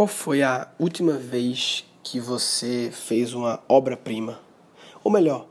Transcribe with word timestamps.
Qual 0.00 0.08
foi 0.08 0.42
a 0.42 0.66
última 0.78 1.12
vez 1.18 1.84
que 2.02 2.18
você 2.18 2.90
fez 2.90 3.34
uma 3.34 3.62
obra-prima? 3.68 4.40
Ou 5.04 5.12
melhor, 5.12 5.46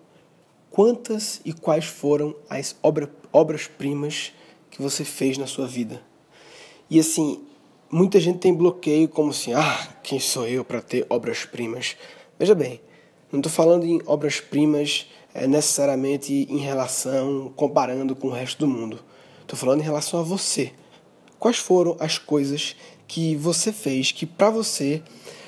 quantas 0.72 1.40
e 1.46 1.54
quais 1.54 1.86
foram 1.86 2.36
as 2.50 2.76
obra, 2.82 3.14
obras-primas 3.32 4.34
que 4.72 4.82
você 4.82 5.06
fez 5.06 5.38
na 5.38 5.46
sua 5.46 5.68
vida? 5.68 6.02
E 6.90 7.00
assim, 7.00 7.44
muita 7.92 8.20
gente 8.20 8.40
tem 8.40 8.52
bloqueio 8.52 9.08
como 9.08 9.30
assim, 9.30 9.54
ah, 9.54 9.88
quem 10.02 10.20
sou 10.20 10.48
eu 10.48 10.66
para 10.66 10.82
ter 10.82 11.06
obras-primas? 11.12 11.96
Veja 12.40 12.56
bem, 12.56 12.82
não 13.32 13.42
estou 13.42 13.52
falando 13.52 13.86
em 13.86 14.02
obras-primas 14.08 15.06
é, 15.32 15.46
necessariamente 15.46 16.48
em 16.50 16.58
relação, 16.58 17.54
comparando 17.56 18.16
com 18.16 18.30
o 18.30 18.34
resto 18.34 18.58
do 18.58 18.68
mundo. 18.68 19.00
Estou 19.44 19.60
falando 19.60 19.82
em 19.82 19.86
relação 19.86 20.20
a 20.20 20.24
você. 20.24 20.74
Quais 21.40 21.58
foram 21.58 21.96
as 22.00 22.18
coisas 22.18 22.76
que 23.08 23.36
você 23.36 23.72
fez 23.72 24.12
que 24.12 24.26
para 24.26 24.50
você 24.50 25.02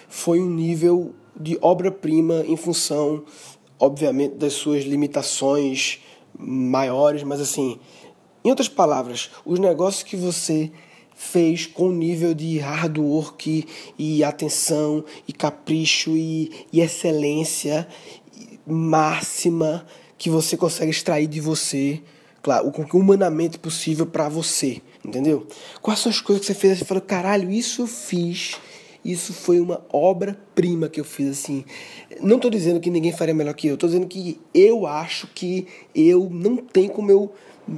foi 0.08 0.40
um 0.40 0.50
nível 0.50 1.14
de 1.40 1.58
obra-prima 1.62 2.44
em 2.48 2.56
função, 2.56 3.24
obviamente, 3.78 4.36
das 4.36 4.54
suas 4.54 4.84
limitações 4.84 6.00
maiores, 6.38 7.24
mas 7.24 7.42
assim, 7.42 7.78
em 8.44 8.50
outras 8.50 8.70
palavras, 8.70 9.30
os 9.46 9.60
negócios 9.60 10.04
que 10.04 10.16
você 10.16 10.72
fez 11.14 11.68
com 11.68 11.92
nível 11.92 12.34
de 12.34 12.58
hard 12.58 12.98
work 12.98 13.66
e 13.98 14.24
atenção 14.24 15.04
e 15.28 15.34
capricho 15.34 16.16
e, 16.16 16.66
e 16.72 16.80
excelência 16.80 17.88
máxima 18.66 19.86
que 20.18 20.30
você 20.30 20.56
consegue 20.56 20.92
extrair 20.92 21.28
de 21.28 21.42
você 21.42 22.02
claro, 22.42 22.68
o 22.68 22.98
humanamente 22.98 23.60
possível 23.60 24.06
para 24.06 24.28
você, 24.28 24.82
entendeu? 25.04 25.48
Quais 25.82 26.00
são 26.00 26.10
as 26.10 26.22
coisas 26.22 26.46
que 26.46 26.54
você 26.54 26.60
fez? 26.60 26.80
Você 26.80 26.86
falou, 26.86 27.02
caralho, 27.02 27.52
isso 27.52 27.82
eu 27.82 27.88
fiz. 27.88 28.58
Isso 29.04 29.34
foi 29.34 29.60
uma 29.60 29.84
obra-prima 29.92 30.88
que 30.88 31.00
eu 31.00 31.04
fiz 31.04 31.30
assim. 31.30 31.66
Não 32.22 32.36
estou 32.36 32.52
dizendo 32.52 32.80
que 32.80 32.90
ninguém 32.90 33.12
faria 33.12 33.34
melhor 33.34 33.54
que 33.56 33.68
eu, 33.68 33.74
estou 33.74 33.90
dizendo 33.90 34.08
que 34.08 34.40
eu 34.54 34.86
acho 34.86 35.28
que 35.28 35.68
eu 35.96 36.30
não 36.30 36.58
tenho 36.58 36.92
como 36.92 37.10
eu 37.10 37.34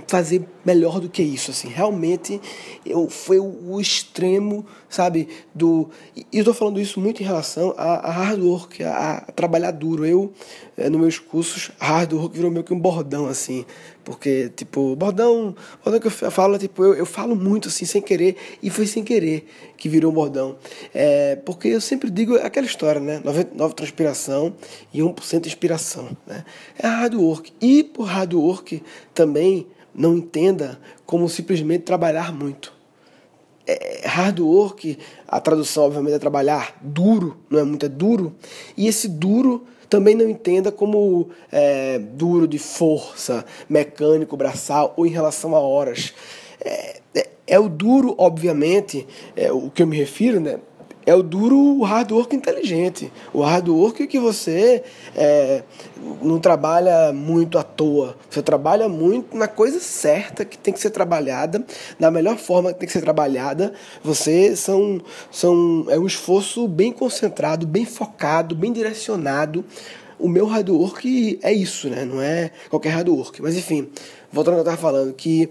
fazer 0.08 0.46
melhor 0.66 1.00
do 1.00 1.10
que 1.10 1.22
isso, 1.22 1.52
assim. 1.52 1.68
Realmente, 1.68 2.40
eu 2.86 3.10
foi 3.10 3.40
o, 3.40 3.80
extremo, 3.80 4.66
sabe, 4.90 5.28
do... 5.54 5.90
E 6.16 6.26
eu 6.32 6.54
falando 6.54 6.80
isso 6.80 7.00
muito 7.00 7.22
em 7.22 7.26
relação 7.26 7.74
a, 7.78 8.08
a 8.08 8.12
hard 8.12 8.42
work, 8.42 8.84
a, 8.84 9.18
a 9.28 9.32
trabalhar 9.32 9.72
duro. 9.72 10.06
Eu, 10.06 10.34
é, 10.78 10.90
nos 10.90 11.00
meus 11.00 11.20
cursos, 11.20 11.72
hard 11.80 12.14
work 12.14 12.36
virou 12.36 12.50
meio 12.50 12.64
que 12.64 12.74
um 12.74 12.80
bordão, 12.80 13.28
assim. 13.28 13.66
Porque, 14.04 14.50
tipo, 14.56 14.96
bordão, 14.96 15.56
bordão 15.84 16.00
que 16.00 16.08
eu 16.08 16.32
falo, 16.32 16.58
tipo, 16.58 16.84
eu, 16.84 16.94
eu 16.94 17.06
falo 17.06 17.36
muito, 17.36 17.68
assim, 17.68 17.86
sem 17.86 18.02
querer, 18.02 18.36
e 18.62 18.70
foi 18.70 18.86
sem 18.88 19.04
querer 19.04 19.48
que 19.78 19.88
virou 19.88 20.12
um 20.12 20.16
bordão. 20.16 20.58
É, 20.94 21.36
porque 21.38 21.68
eu 21.68 21.82
sempre 21.82 22.10
digo 22.10 22.36
aquela 22.38 22.66
história, 22.66 23.00
né? 23.00 23.22
99 23.24 23.76
transpiração 23.76 24.54
e 24.94 25.00
1% 25.00 25.46
inspiração, 25.46 26.16
né? 26.26 26.44
É 26.78 26.88
hard 26.88 27.16
work. 27.16 27.54
E 27.62 27.84
por 27.84 28.04
hard 28.04 28.34
work 28.34 28.82
também 29.14 29.68
não 29.94 30.16
entenda 30.18 30.80
como 31.06 31.30
simplesmente 31.30 31.84
trabalhar 31.84 32.34
muito. 32.34 32.74
É 33.66 34.06
hard 34.06 34.40
work, 34.40 34.98
a 35.28 35.40
tradução 35.40 35.86
obviamente 35.86 36.16
é 36.16 36.20
trabalhar 36.20 36.78
duro, 36.82 37.38
não 37.50 37.60
é 37.60 37.64
muito, 37.64 37.86
é 37.86 37.90
duro. 37.90 38.36
E 38.76 38.88
esse 38.88 39.08
duro 39.08 39.66
também 39.90 40.16
não 40.16 40.28
entenda 40.28 40.72
como 40.72 41.30
é, 41.52 42.00
duro 42.00 42.48
de 42.48 42.58
força, 42.58 43.46
mecânico, 43.70 44.36
braçal 44.36 44.94
ou 44.98 45.06
em 45.06 45.10
relação 45.10 45.56
a 45.56 45.60
horas. 45.60 46.14
É, 46.60 47.00
é, 47.14 47.30
é 47.46 47.60
o 47.60 47.70
duro, 47.70 48.16
obviamente, 48.18 49.08
é, 49.36 49.52
o 49.52 49.70
que 49.70 49.84
eu 49.84 49.88
me 49.88 49.98
refiro, 49.98 50.40
né? 50.40 50.60
É 51.06 51.14
o 51.14 51.22
duro 51.22 51.82
hard 51.82 52.12
work 52.12 52.36
inteligente. 52.36 53.12
O 53.34 53.42
hard 53.42 53.68
work 53.70 54.08
que 54.08 54.20
você 54.20 54.84
é, 55.16 55.64
não 56.22 56.40
trabalha 56.40 57.12
muito 57.14 57.58
à 57.58 57.64
toa. 57.64 58.16
Você 58.30 58.42
trabalha 58.42 58.88
muito 58.88 59.38
na 59.38 59.48
coisa 59.48 59.80
certa 59.80 60.46
que 60.46 60.58
tem 60.58 60.74
que 60.74 60.80
ser 60.80 60.90
trabalhada, 60.90 61.66
na 62.00 62.10
melhor 62.10 62.38
forma 62.38 62.74
que 62.74 62.80
tem 62.80 62.88
que 62.88 62.94
ser 62.94 63.02
trabalhada. 63.02 63.74
Você 64.04 64.56
são, 64.56 65.02
são, 65.32 65.86
é 65.90 66.00
um 66.00 66.08
esforço 66.08 66.68
bem 66.68 66.92
concentrado, 66.92 67.68
bem 67.68 67.86
focado, 67.86 68.56
bem 68.56 68.72
direcionado. 68.72 69.66
O 70.18 70.30
meu 70.30 70.46
hard 70.46 70.70
work 70.70 71.40
é 71.42 71.52
isso, 71.52 71.90
né? 71.90 72.06
Não 72.06 72.22
é 72.22 72.52
qualquer 72.70 72.90
hard 72.90 73.10
work. 73.10 73.42
Mas 73.42 73.58
enfim, 73.58 73.90
voltando 74.32 74.58
ao 74.58 74.64
que 74.64 74.70
eu 74.70 74.74
estava 74.74 74.94
falando, 74.94 75.14
que 75.14 75.50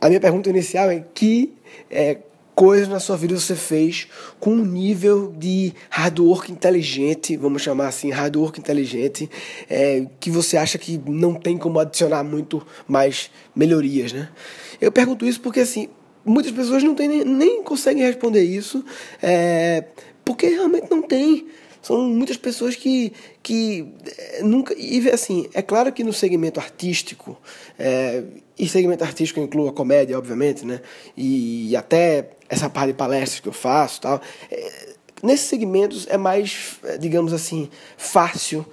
a 0.00 0.08
minha 0.08 0.20
pergunta 0.20 0.48
inicial 0.48 0.88
é 0.90 1.04
que 1.12 1.52
é, 1.90 2.18
coisas 2.58 2.88
na 2.88 2.98
sua 2.98 3.16
vida 3.16 3.38
você 3.38 3.54
fez 3.54 4.08
com 4.40 4.50
um 4.50 4.64
nível 4.64 5.32
de 5.38 5.72
hard 5.88 6.18
work 6.18 6.50
inteligente, 6.50 7.36
vamos 7.36 7.62
chamar 7.62 7.86
assim, 7.86 8.10
hard 8.10 8.34
work 8.34 8.58
inteligente, 8.58 9.30
é, 9.70 10.06
que 10.18 10.28
você 10.28 10.56
acha 10.56 10.76
que 10.76 11.00
não 11.06 11.34
tem 11.34 11.56
como 11.56 11.78
adicionar 11.78 12.24
muito 12.24 12.60
mais 12.88 13.30
melhorias, 13.54 14.12
né? 14.12 14.28
Eu 14.80 14.90
pergunto 14.90 15.24
isso 15.24 15.40
porque, 15.40 15.60
assim, 15.60 15.88
muitas 16.24 16.50
pessoas 16.50 16.82
não 16.82 16.96
tem, 16.96 17.06
nem, 17.06 17.24
nem 17.24 17.62
conseguem 17.62 18.02
responder 18.02 18.42
isso, 18.42 18.84
é, 19.22 19.84
porque 20.24 20.48
realmente 20.48 20.90
não 20.90 21.00
tem. 21.00 21.46
São 21.82 22.08
muitas 22.08 22.36
pessoas 22.36 22.74
que, 22.76 23.12
que 23.42 23.86
é, 24.16 24.42
nunca. 24.42 24.74
E 24.76 25.08
assim, 25.10 25.48
é 25.54 25.62
claro 25.62 25.92
que 25.92 26.02
no 26.04 26.12
segmento 26.12 26.60
artístico, 26.60 27.36
é, 27.78 28.22
e 28.58 28.68
segmento 28.68 29.04
artístico 29.04 29.40
inclui 29.40 29.68
a 29.68 29.72
comédia, 29.72 30.18
obviamente, 30.18 30.66
né? 30.66 30.80
E, 31.16 31.70
e 31.70 31.76
até 31.76 32.30
essa 32.48 32.68
parte 32.68 32.88
de 32.88 32.94
palestras 32.94 33.40
que 33.40 33.48
eu 33.48 33.52
faço 33.52 34.00
tal. 34.00 34.20
É, 34.50 34.88
nesses 35.22 35.46
segmentos 35.46 36.06
é 36.08 36.16
mais, 36.16 36.78
digamos 36.98 37.32
assim, 37.32 37.68
fácil 37.96 38.66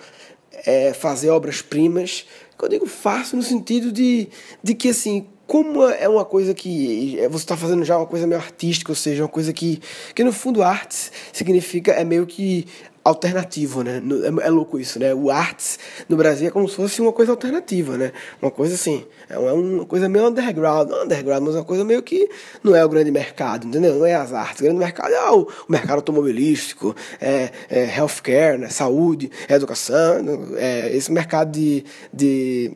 é, 0.66 0.94
fazer 0.94 1.30
obras-primas. 1.30 2.26
Eu 2.62 2.70
digo 2.70 2.88
fácil 2.88 3.38
no 3.38 3.44
sentido 3.44 3.92
de, 3.92 4.28
de 4.64 4.74
que, 4.74 4.90
assim, 4.90 5.28
como 5.46 5.84
é 5.84 6.08
uma 6.10 6.26
coisa 6.26 6.54
que 6.54 7.18
você 7.30 7.44
está 7.44 7.56
fazendo 7.56 7.84
já 7.84 7.98
uma 7.98 8.08
coisa 8.08 8.26
meio 8.26 8.42
artística, 8.42 8.92
ou 8.92 8.96
seja, 8.96 9.24
uma 9.24 9.30
coisa 9.30 9.54
que, 9.54 9.80
que 10.16 10.24
no 10.24 10.34
fundo 10.34 10.64
artes 10.64 11.12
significa, 11.32 11.92
é 11.92 12.04
meio 12.04 12.26
que 12.26 12.66
alternativo, 13.06 13.84
né? 13.84 14.02
É, 14.24 14.48
é, 14.48 14.50
louco 14.50 14.80
isso, 14.80 14.98
né? 14.98 15.14
O 15.14 15.30
arts 15.30 15.78
no 16.10 16.18
Brasil 16.18 16.48
é 16.48 16.52
como 16.52 16.68
se 16.68 16.76
fosse 16.76 17.00
uma 17.00 17.14
coisa 17.14 17.32
alternativa, 17.32 17.96
né? 17.96 18.12
Uma 18.42 18.50
coisa 18.50 18.74
assim, 18.74 19.06
é 19.30 19.38
uma 19.38 19.86
coisa 19.86 20.10
meio 20.10 20.26
underground, 20.26 20.90
não 20.90 21.04
underground, 21.04 21.44
mas 21.44 21.54
uma 21.54 21.64
coisa 21.64 21.86
meio 21.86 22.02
que 22.02 22.28
não 22.64 22.76
é 22.76 22.84
o 22.84 22.90
grande 22.90 23.12
mercado, 23.12 23.68
entendeu? 23.68 23.94
Não 23.94 24.08
é 24.08 24.16
as 24.16 24.34
artes. 24.34 24.60
O 24.60 24.64
grande 24.64 24.80
mercado 24.80 25.14
é 25.14 25.30
o, 25.30 25.48
mercado 25.70 25.98
automobilístico, 25.98 26.96
é, 27.22 27.52
é 27.70 27.96
healthcare, 27.96 28.58
né? 28.58 28.70
Saúde, 28.70 29.30
é 29.48 29.54
educação, 29.54 30.56
é 30.58 30.96
esse 30.98 31.12
mercado 31.12 31.52
de, 31.52 31.86
de 32.12 32.76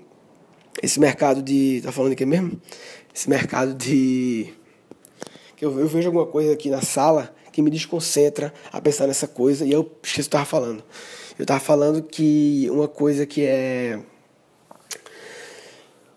esse 0.84 1.00
mercado 1.00 1.42
de, 1.42 1.82
tá 1.84 1.92
falando 1.92 2.16
de 2.16 2.26
mesmo? 2.26 2.62
Esse 3.14 3.28
mercado 3.28 3.74
de 3.74 4.54
eu 5.60 5.72
vejo 5.72 6.08
alguma 6.08 6.26
coisa 6.26 6.54
aqui 6.54 6.70
na 6.70 6.82
sala 6.82 7.36
que 7.60 7.62
me 7.62 7.70
desconcentra 7.70 8.54
a 8.72 8.80
pensar 8.80 9.06
nessa 9.06 9.28
coisa 9.28 9.66
e 9.66 9.72
eu 9.74 9.82
esqueci 10.02 10.12
o 10.12 10.14
que 10.14 10.20
eu 10.20 10.24
estava 10.24 10.46
falando. 10.46 10.82
Eu 11.38 11.44
estava 11.44 11.60
falando 11.60 12.02
que 12.02 12.68
uma 12.72 12.88
coisa 12.88 13.26
que 13.26 13.46
é 13.46 14.00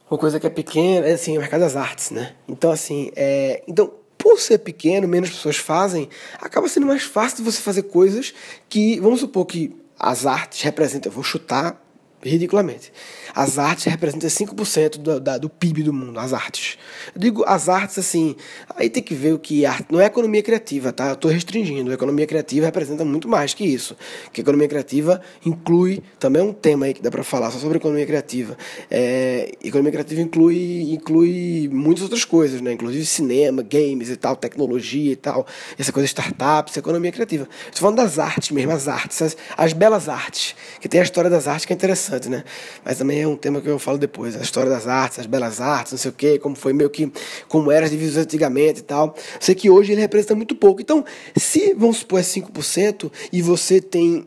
uma 0.09 0.19
coisa 0.19 0.39
que 0.39 0.47
é 0.47 0.51
pequena, 0.51 1.07
é 1.07 1.13
assim, 1.15 1.37
o 1.37 1.41
mercado 1.41 1.61
das 1.61 1.75
artes, 1.75 2.11
né? 2.11 2.37
Então 2.47 2.71
assim, 2.71 3.11
é, 3.17 3.63
então 3.67 3.93
por 4.17 4.39
ser 4.39 4.59
pequeno, 4.59 5.09
menos 5.09 5.31
pessoas 5.31 5.57
fazem, 5.57 6.09
acaba 6.39 6.69
sendo 6.69 6.87
mais 6.87 7.03
fácil 7.03 7.39
de 7.39 7.43
você 7.43 7.61
fazer 7.61 7.83
coisas 7.83 8.33
que, 8.69 9.01
vamos 9.01 9.19
supor 9.19 9.45
que 9.47 9.75
as 9.99 10.27
artes 10.27 10.63
representam, 10.63 11.11
eu 11.11 11.15
vou 11.15 11.25
chutar 11.25 11.82
ridiculamente. 12.23 12.93
As 13.35 13.59
artes 13.59 13.85
representam 13.85 14.29
5% 14.29 14.99
do, 14.99 15.21
da, 15.21 15.39
do 15.39 15.49
PIB 15.49 15.83
do 15.83 15.93
mundo, 15.93 16.19
as 16.19 16.33
artes. 16.33 16.79
Eu 17.15 17.21
digo 17.21 17.45
as 17.47 17.69
artes 17.69 17.99
assim, 17.99 18.37
aí 18.77 18.89
tem 18.89 19.03
que 19.03 19.15
ver 19.15 19.33
o 19.33 19.39
que 19.39 19.67
arte. 19.67 19.87
Não 19.91 20.01
é 20.01 20.07
economia 20.07 20.43
criativa, 20.43 20.93
tá? 20.93 21.09
Eu 21.09 21.15
estou 21.15 21.31
restringindo. 21.31 21.91
A 21.91 21.95
economia 21.95 22.27
criativa 22.27 22.67
representa 22.67 23.05
muito 23.05 23.29
mais 23.29 23.55
que 23.55 23.65
isso. 23.65 23.97
Que 24.33 24.41
a 24.41 24.43
economia 24.43 24.69
criativa 24.69 25.21
inclui, 25.45 26.03
também 26.19 26.43
é 26.43 26.45
um 26.45 26.53
tema 26.53 26.87
aí 26.87 26.95
que 26.95 27.03
dá 27.03 27.11
para 27.11 27.25
falar 27.25 27.51
só 27.51 27.59
sobre 27.59 27.79
economia 27.79 28.07
criativa. 28.07 28.57
É, 28.91 29.53
economia 29.63 29.93
criativa 29.93 30.21
inclui, 30.21 30.93
inclui 30.93 31.69
muitas 31.73 32.03
outras 32.05 32.25
coisas, 32.25 32.61
né? 32.61 32.73
Inclusive 32.73 33.05
cinema, 33.07 33.63
games 33.63 34.11
e 34.11 34.17
tal, 34.17 34.37
tecnologia 34.37 35.13
e 35.13 35.17
tal. 35.17 35.47
Essa 35.79 35.93
coisa 35.93 36.07
startups, 36.07 36.77
economia 36.77 37.11
criativa. 37.11 37.49
Estou 37.67 37.81
falando 37.81 37.97
das 37.97 38.19
artes 38.19 38.51
mesmo, 38.51 38.73
as 38.73 38.89
artes, 38.89 39.21
as, 39.23 39.37
as 39.57 39.73
belas 39.73 40.09
artes. 40.09 40.55
Que 40.81 40.89
tem 40.89 41.01
a 41.01 41.03
história 41.05 41.31
das 41.31 41.49
artes 41.49 41.65
que 41.65 41.73
é 41.73 41.77
interessante, 41.77 42.12
né? 42.29 42.45
Mas 42.85 42.99
também 42.99 43.21
é 43.23 43.27
um 43.27 43.37
tema 43.37 43.61
que 43.61 43.69
eu 43.69 43.79
falo 43.79 43.99
depois, 43.99 44.37
a 44.37 44.41
história 44.41 44.71
das 44.71 44.87
artes, 44.87 45.21
as 45.21 45.27
belas 45.27 45.61
artes, 45.61 45.93
não 45.93 45.99
sei 45.99 46.11
o 46.11 46.15
quê, 46.15 46.39
como 46.39 46.55
foi 46.55 46.73
meio 46.73 46.91
que, 46.91 47.11
como 47.49 47.71
eram 47.71 47.85
as 47.85 47.91
divisões 47.91 48.25
antigamente 48.25 48.81
e 48.81 48.83
tal. 48.83 49.15
Sei 49.41 49.55
que 49.55 49.71
hoje 49.71 49.93
ele 49.93 50.01
representa 50.01 50.35
muito 50.35 50.55
pouco. 50.55 50.81
Então, 50.81 51.05
se, 51.37 51.75
vamos 51.75 51.99
supor, 51.99 52.21
é 52.21 52.23
5% 52.23 53.11
e 53.33 53.43
você 53.43 53.81
tem 53.81 54.27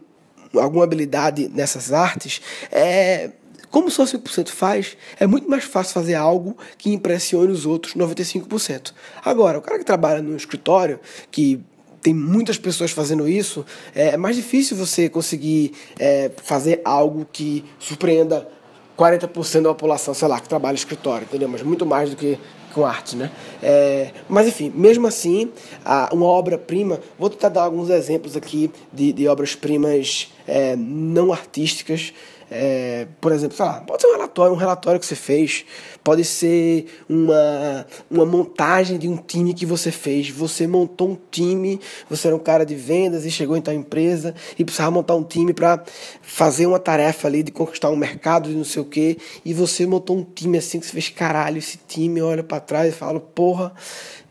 alguma 0.53 0.83
habilidade 0.83 1.49
nessas 1.53 1.91
artes, 1.91 2.41
é, 2.71 3.31
como 3.69 3.91
só 3.91 4.05
5% 4.05 4.49
faz, 4.49 4.95
é 5.19 5.27
muito 5.27 5.49
mais 5.49 5.65
fácil 5.65 5.93
fazer 5.93 6.15
algo 6.15 6.57
que 6.77 6.93
impressione 6.93 7.51
os 7.51 7.65
outros 7.65 7.93
95%. 7.93 8.93
Agora, 9.23 9.57
o 9.57 9.61
cara 9.61 9.77
que 9.77 9.83
trabalha 9.83 10.21
no 10.21 10.35
escritório, 10.37 10.99
que 11.29 11.61
tem 12.05 12.13
muitas 12.13 12.59
pessoas 12.59 12.91
fazendo 12.91 13.27
isso, 13.27 13.65
é 13.95 14.15
mais 14.15 14.35
difícil 14.35 14.77
você 14.77 15.09
conseguir 15.09 15.71
é, 15.97 16.29
fazer 16.43 16.79
algo 16.85 17.25
que 17.33 17.65
surpreenda 17.79 18.47
40% 18.95 19.63
da 19.63 19.69
população, 19.69 20.13
sei 20.13 20.27
lá, 20.27 20.39
que 20.39 20.47
trabalha 20.47 20.75
escritório, 20.75 21.25
entendeu? 21.25 21.49
Mas 21.49 21.63
muito 21.63 21.83
mais 21.83 22.11
do 22.11 22.15
que 22.15 22.37
com 22.75 22.85
arte, 22.85 23.15
né? 23.15 23.31
É, 23.63 24.11
mas 24.29 24.47
enfim, 24.47 24.71
mesmo 24.75 25.07
assim, 25.07 25.51
a, 25.83 26.11
uma 26.13 26.27
obra-prima, 26.27 26.99
vou 27.17 27.27
tentar 27.27 27.49
dar 27.49 27.63
alguns 27.63 27.89
exemplos 27.89 28.37
aqui 28.37 28.69
de, 28.93 29.11
de 29.11 29.27
obras-primas 29.27 30.31
é, 30.47 30.75
não 30.75 31.33
artísticas, 31.33 32.13
é, 32.49 33.07
por 33.19 33.31
exemplo, 33.31 33.55
sei 33.57 33.65
lá, 33.65 33.81
pode 33.81 34.01
ser 34.01 34.07
um 34.07 34.11
relatório, 34.11 34.53
um 34.53 34.57
relatório 34.57 34.99
que 34.99 35.05
você 35.05 35.15
fez, 35.15 35.65
pode 36.03 36.23
ser 36.23 36.85
uma, 37.09 37.85
uma 38.09 38.25
montagem 38.25 38.97
de 38.97 39.07
um 39.07 39.17
time 39.17 39.53
que 39.53 39.65
você 39.65 39.91
fez. 39.91 40.29
Você 40.29 40.67
montou 40.67 41.09
um 41.09 41.17
time, 41.31 41.79
você 42.09 42.27
era 42.27 42.35
um 42.35 42.39
cara 42.39 42.65
de 42.65 42.75
vendas 42.75 43.25
e 43.25 43.31
chegou 43.31 43.57
em 43.57 43.61
tal 43.61 43.73
empresa 43.73 44.35
e 44.57 44.63
precisava 44.63 44.91
montar 44.91 45.15
um 45.15 45.23
time 45.23 45.53
para 45.53 45.83
fazer 46.21 46.67
uma 46.67 46.79
tarefa 46.79 47.27
ali 47.27 47.41
de 47.41 47.51
conquistar 47.51 47.89
um 47.89 47.95
mercado 47.95 48.49
de 48.49 48.55
não 48.55 48.63
sei 48.63 48.81
o 48.81 48.85
que, 48.85 49.17
e 49.43 49.53
você 49.53 49.85
montou 49.85 50.17
um 50.17 50.23
time 50.23 50.57
assim 50.57 50.79
que 50.79 50.85
você 50.85 50.91
fez 50.91 51.09
caralho, 51.09 51.57
esse 51.57 51.79
time 51.87 52.21
olha 52.21 52.43
para 52.43 52.59
trás 52.59 52.93
e 52.93 52.95
fala, 52.95 53.19
porra, 53.19 53.73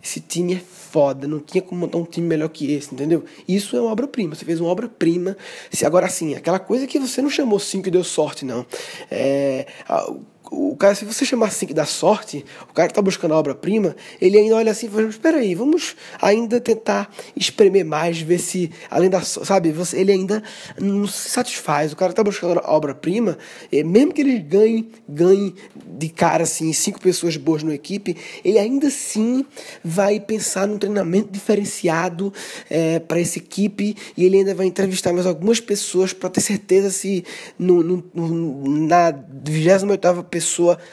esse 0.02 0.20
time 0.20 0.54
é 0.54 0.60
foda, 0.94 1.26
não 1.26 1.40
tinha 1.40 1.60
como 1.60 1.80
montar 1.80 1.98
um 1.98 2.04
time 2.04 2.24
melhor 2.24 2.48
que 2.48 2.72
esse, 2.72 2.94
entendeu? 2.94 3.24
Isso 3.48 3.76
é 3.76 3.80
uma 3.80 3.90
obra-prima, 3.90 4.36
você 4.36 4.44
fez 4.44 4.60
uma 4.60 4.70
obra-prima. 4.70 5.36
Agora 5.84 6.08
sim, 6.08 6.36
aquela 6.36 6.60
coisa 6.60 6.86
que 6.86 7.00
você 7.00 7.20
não 7.20 7.28
chamou 7.28 7.58
cinco 7.58 7.88
e 7.88 7.90
deu 7.90 8.04
sorte, 8.04 8.44
não. 8.44 8.64
É, 9.10 9.66
o 10.54 10.76
cara, 10.76 10.94
se 10.94 11.04
você 11.04 11.24
chamar 11.24 11.46
assim 11.46 11.66
que 11.66 11.74
dá 11.74 11.84
sorte, 11.84 12.44
o 12.70 12.72
cara 12.72 12.88
que 12.88 12.92
está 12.92 13.02
buscando 13.02 13.34
a 13.34 13.38
obra-prima, 13.38 13.96
ele 14.20 14.38
ainda 14.38 14.56
olha 14.56 14.70
assim 14.70 14.86
e 14.86 14.90
fala, 14.90 15.08
espera 15.08 15.38
aí, 15.38 15.54
vamos 15.54 15.96
ainda 16.20 16.60
tentar 16.60 17.12
espremer 17.36 17.84
mais, 17.84 18.20
ver 18.20 18.38
se, 18.38 18.70
além 18.90 19.10
da, 19.10 19.20
sabe, 19.20 19.72
você, 19.72 19.98
ele 19.98 20.12
ainda 20.12 20.42
não 20.80 21.06
se 21.06 21.28
satisfaz. 21.28 21.92
O 21.92 21.96
cara 21.96 22.10
que 22.10 22.12
está 22.12 22.22
buscando 22.22 22.60
a 22.60 22.72
obra-prima, 22.72 23.36
é, 23.72 23.82
mesmo 23.82 24.12
que 24.12 24.20
ele 24.20 24.38
ganhe, 24.38 24.88
ganhe 25.08 25.54
de 25.98 26.08
cara, 26.08 26.44
assim, 26.44 26.72
cinco 26.72 27.00
pessoas 27.00 27.36
boas 27.36 27.62
na 27.62 27.74
equipe, 27.74 28.16
ele 28.44 28.58
ainda 28.58 28.88
assim 28.88 29.44
vai 29.82 30.20
pensar 30.20 30.66
num 30.66 30.78
treinamento 30.78 31.30
diferenciado 31.30 32.32
é, 32.70 32.98
para 32.98 33.20
essa 33.20 33.38
equipe 33.38 33.96
e 34.16 34.24
ele 34.24 34.38
ainda 34.38 34.54
vai 34.54 34.66
entrevistar 34.66 35.12
mais 35.12 35.26
algumas 35.26 35.60
pessoas 35.60 36.12
para 36.12 36.28
ter 36.28 36.40
certeza 36.40 36.90
se 36.90 37.24
no, 37.58 37.82
no, 37.82 38.04
no 38.14 38.86
na 38.86 39.12
28ª 39.12 40.22
pessoa 40.24 40.43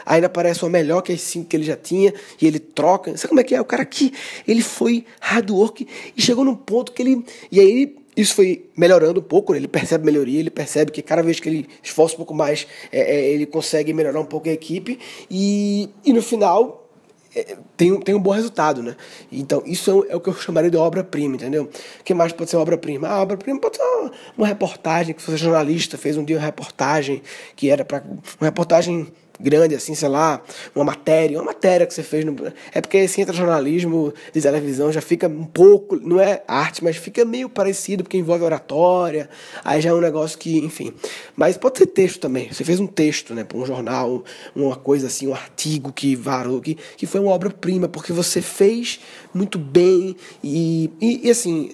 ainda 0.06 0.30
parece 0.30 0.64
uma 0.64 0.70
melhor 0.70 1.02
que 1.02 1.12
as 1.12 1.22
cinco 1.22 1.48
que 1.50 1.56
ele 1.56 1.64
já 1.64 1.76
tinha, 1.76 2.14
e 2.42 2.48
ele 2.48 2.60
troca. 2.60 3.16
Sabe 3.18 3.30
como 3.30 3.40
é 3.40 3.44
que 3.44 3.56
é? 3.56 3.62
O 3.62 3.66
cara 3.66 3.84
aqui, 3.84 4.14
ele 4.48 4.62
foi 4.62 5.06
hard 5.20 5.50
work 5.50 5.88
e 6.16 6.22
chegou 6.22 6.44
num 6.44 6.56
ponto 6.56 6.92
que 6.92 7.02
ele. 7.02 7.26
E 7.52 7.60
aí 7.60 7.96
isso 8.16 8.36
foi 8.36 8.66
melhorando 8.76 9.20
um 9.20 9.24
pouco, 9.24 9.54
né? 9.54 9.60
ele 9.60 9.68
percebe 9.68 10.06
melhoria, 10.06 10.40
ele 10.40 10.50
percebe 10.50 10.92
que 10.92 11.02
cada 11.02 11.24
vez 11.24 11.40
que 11.40 11.48
ele 11.48 11.68
esforça 11.82 12.16
um 12.16 12.18
pouco 12.18 12.34
mais, 12.34 12.68
é, 12.92 13.00
é, 13.00 13.30
ele 13.30 13.46
consegue 13.46 13.94
melhorar 13.94 14.20
um 14.20 14.26
pouco 14.26 14.50
a 14.50 14.52
equipe, 14.52 15.00
e, 15.30 15.90
e 16.04 16.12
no 16.12 16.22
final 16.22 16.90
é, 17.34 17.56
tem, 17.78 17.98
tem 18.02 18.14
um 18.14 18.20
bom 18.20 18.32
resultado, 18.32 18.84
né? 18.84 18.96
Então, 19.32 19.64
isso 19.66 20.06
é, 20.10 20.14
é 20.14 20.16
o 20.16 20.20
que 20.20 20.30
eu 20.30 20.34
chamaria 20.34 20.70
de 20.70 20.76
obra-prima, 20.76 21.36
entendeu? 21.36 21.70
O 22.00 22.04
que 22.04 22.14
mais 22.14 22.34
pode 22.34 22.50
ser 22.50 22.58
obra-prima? 22.58 23.08
A 23.08 23.22
obra-prima 23.22 23.60
pode 23.60 23.78
ser 23.78 23.84
uma, 23.84 24.12
uma, 24.38 24.48
reportagem, 24.48 25.16
que 25.16 25.22
você 25.22 25.38
jornalista, 25.38 25.98
fez 25.98 26.18
um 26.18 26.26
dia 26.26 26.38
uma 26.38 26.46
reportagem 26.46 27.22
que 27.56 27.70
era 27.70 27.86
para 27.86 28.04
uma 28.40 28.48
reportagem 28.48 29.08
grande, 29.42 29.76
assim, 29.76 29.96
sei 29.96 30.10
lá, 30.10 30.42
uma 30.76 30.86
matéria, 30.86 31.38
uma 31.38 31.46
matéria 31.46 31.86
que 31.88 31.94
você 31.94 32.04
fez. 32.04 32.24
No... 32.24 32.36
É 32.74 32.82
porque 32.82 32.98
assim 33.00 33.22
entra 33.22 33.34
jornalismo 33.34 34.14
de 34.34 34.42
televisão, 34.42 34.92
já 34.92 35.02
fica 35.02 35.28
um 35.28 35.46
pouco, 35.46 35.96
não 35.96 36.20
é 36.20 36.44
arte, 36.48 36.84
mas 36.84 36.96
fica 36.98 37.26
meio 37.26 37.50
parecido, 37.50 38.04
porque 38.04 38.18
envolve 38.18 38.44
oratória, 38.44 39.30
aí 39.64 39.82
já 39.82 39.90
é 39.90 39.94
um 39.94 40.02
negócio 40.02 40.38
que, 40.38 40.60
enfim. 40.60 40.94
Mas 41.36 41.58
pode 41.58 41.78
ser 41.78 41.88
texto 41.88 42.20
também. 42.20 42.52
Você 42.52 42.64
fez 42.64 42.80
um 42.80 42.88
texto, 42.88 43.34
né, 43.34 43.44
para 43.44 43.58
um 43.58 43.66
jornal, 43.66 44.24
uma 44.56 44.76
coisa 44.76 45.08
assim, 45.08 45.28
um 45.28 45.34
artigo 45.34 45.92
que 45.92 46.16
varou, 46.16 46.62
que, 46.62 46.78
que 46.96 47.06
foi 47.06 47.20
uma 47.20 47.32
obra-prima, 47.32 47.88
porque 47.88 48.14
você 48.14 48.42
fez 48.42 49.00
muito 49.34 49.58
bem 49.58 50.16
e, 50.44 50.90
e, 51.02 51.28
e 51.28 51.32
assim 51.32 51.72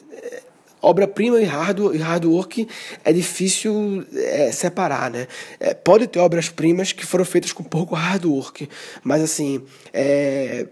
obra-prima 0.81 1.41
e 1.41 1.45
hard, 1.45 1.79
e 1.93 1.97
hard 1.97 2.25
work 2.25 2.67
é 3.03 3.13
difícil 3.13 4.05
é, 4.13 4.51
separar, 4.51 5.09
né? 5.09 5.27
É, 5.59 5.73
pode 5.73 6.07
ter 6.07 6.19
obras-primas 6.19 6.91
que 6.91 7.05
foram 7.05 7.25
feitas 7.25 7.51
com 7.51 7.63
pouco 7.63 7.95
hard 7.95 8.25
work, 8.25 8.69
mas 9.03 9.21
assim, 9.21 9.61
é, 9.93 10.67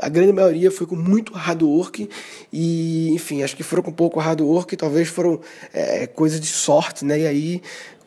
a 0.00 0.08
grande 0.08 0.32
maioria 0.32 0.70
foi 0.70 0.86
com 0.86 0.96
muito 0.96 1.32
hard 1.32 1.62
work 1.62 2.08
e, 2.52 3.10
enfim, 3.12 3.42
acho 3.42 3.56
que 3.56 3.62
foram 3.62 3.82
com 3.82 3.92
pouco 3.92 4.20
hard 4.20 4.40
work, 4.40 4.76
talvez 4.76 5.08
foram 5.08 5.40
é, 5.72 6.06
coisas 6.06 6.40
de 6.40 6.46
sorte, 6.46 7.04
né? 7.04 7.20
E 7.20 7.26
aí 7.26 7.62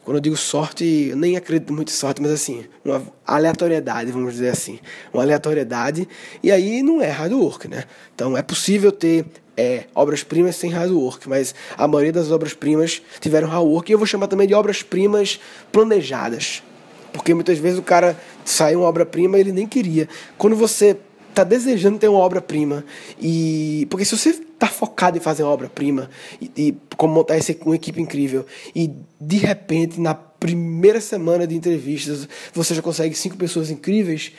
quando 0.09 0.17
eu 0.17 0.21
digo 0.21 0.37
sorte, 0.37 1.09
eu 1.11 1.15
nem 1.15 1.37
acredito 1.37 1.71
muito 1.71 1.89
em 1.89 1.95
sorte, 1.95 2.19
mas 2.19 2.31
assim, 2.31 2.65
uma 2.83 2.99
aleatoriedade, 3.27 4.11
vamos 4.11 4.33
dizer 4.33 4.49
assim. 4.49 4.79
Uma 5.13 5.21
aleatoriedade, 5.21 6.07
e 6.41 6.51
aí 6.51 6.81
não 6.81 6.99
é 6.99 7.09
hard 7.11 7.33
work, 7.33 7.67
né? 7.67 7.83
Então 8.15 8.35
é 8.35 8.41
possível 8.41 8.91
ter 8.91 9.25
é, 9.59 9.83
obras-primas 9.93 10.55
sem 10.55 10.69
hard 10.69 10.91
work, 10.91 11.27
mas 11.27 11.53
a 11.77 11.85
maioria 11.85 12.13
das 12.13 12.31
obras-primas 12.31 13.01
tiveram 13.19 13.49
hard 13.49 13.65
work, 13.65 13.91
e 13.91 13.93
eu 13.93 13.97
vou 13.97 14.07
chamar 14.07 14.27
também 14.27 14.47
de 14.47 14.53
obras-primas 14.53 15.37
planejadas. 15.69 16.63
Porque 17.11 17.33
muitas 17.33 17.57
vezes 17.57 17.77
o 17.77 17.81
cara 17.81 18.17
sai 18.45 18.73
uma 18.75 18.85
obra-prima 18.85 19.37
e 19.37 19.41
ele 19.41 19.51
nem 19.51 19.67
queria. 19.67 20.07
Quando 20.37 20.55
você 20.55 20.95
está 21.29 21.43
desejando 21.43 21.97
ter 21.97 22.07
uma 22.07 22.19
obra-prima, 22.19 22.85
e 23.19 23.85
porque 23.89 24.05
se 24.05 24.17
você 24.17 24.29
está 24.29 24.67
focado 24.67 25.17
em 25.17 25.21
fazer 25.21 25.43
uma 25.43 25.51
obra-prima 25.51 26.09
e, 26.41 26.51
e, 26.55 26.77
como 26.95 27.13
montar 27.13 27.37
esse, 27.37 27.59
uma 27.65 27.75
equipe 27.75 28.01
incrível, 28.01 28.45
e 28.73 28.91
de 29.19 29.37
repente 29.37 29.99
na 29.99 30.17
primeira 30.39 31.01
semana 31.01 31.45
de 31.45 31.55
entrevistas 31.55 32.27
você 32.53 32.73
já 32.73 32.81
consegue 32.81 33.15
cinco 33.15 33.37
pessoas 33.37 33.69
incríveis, 33.69 34.31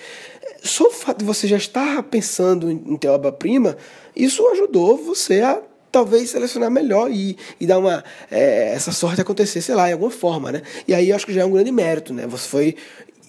só 0.63 0.89
o 0.89 0.91
fato 0.91 1.19
de 1.19 1.25
você 1.25 1.47
já 1.47 1.57
estar 1.57 2.03
pensando 2.05 2.71
em 2.71 2.97
ter 2.97 3.09
obra-prima, 3.09 3.77
isso 4.15 4.47
ajudou 4.49 4.97
você 4.97 5.41
a 5.41 5.61
talvez 5.91 6.31
selecionar 6.31 6.71
melhor 6.71 7.11
e, 7.11 7.37
e 7.61 7.67
dar 7.67 7.79
uma 7.79 8.05
é, 8.31 8.73
essa 8.75 8.93
sorte 8.93 9.21
acontecer, 9.21 9.61
sei 9.61 9.75
lá, 9.75 9.89
em 9.89 9.93
alguma 9.93 10.11
forma, 10.11 10.53
né? 10.53 10.63
E 10.87 10.95
aí 10.95 11.11
eu 11.11 11.17
acho 11.17 11.27
que 11.27 11.33
já 11.33 11.43
é 11.43 11.45
um 11.45 11.51
grande 11.51 11.73
mérito, 11.73 12.15
né? 12.15 12.27
Você 12.27 12.49
foi 12.49 12.77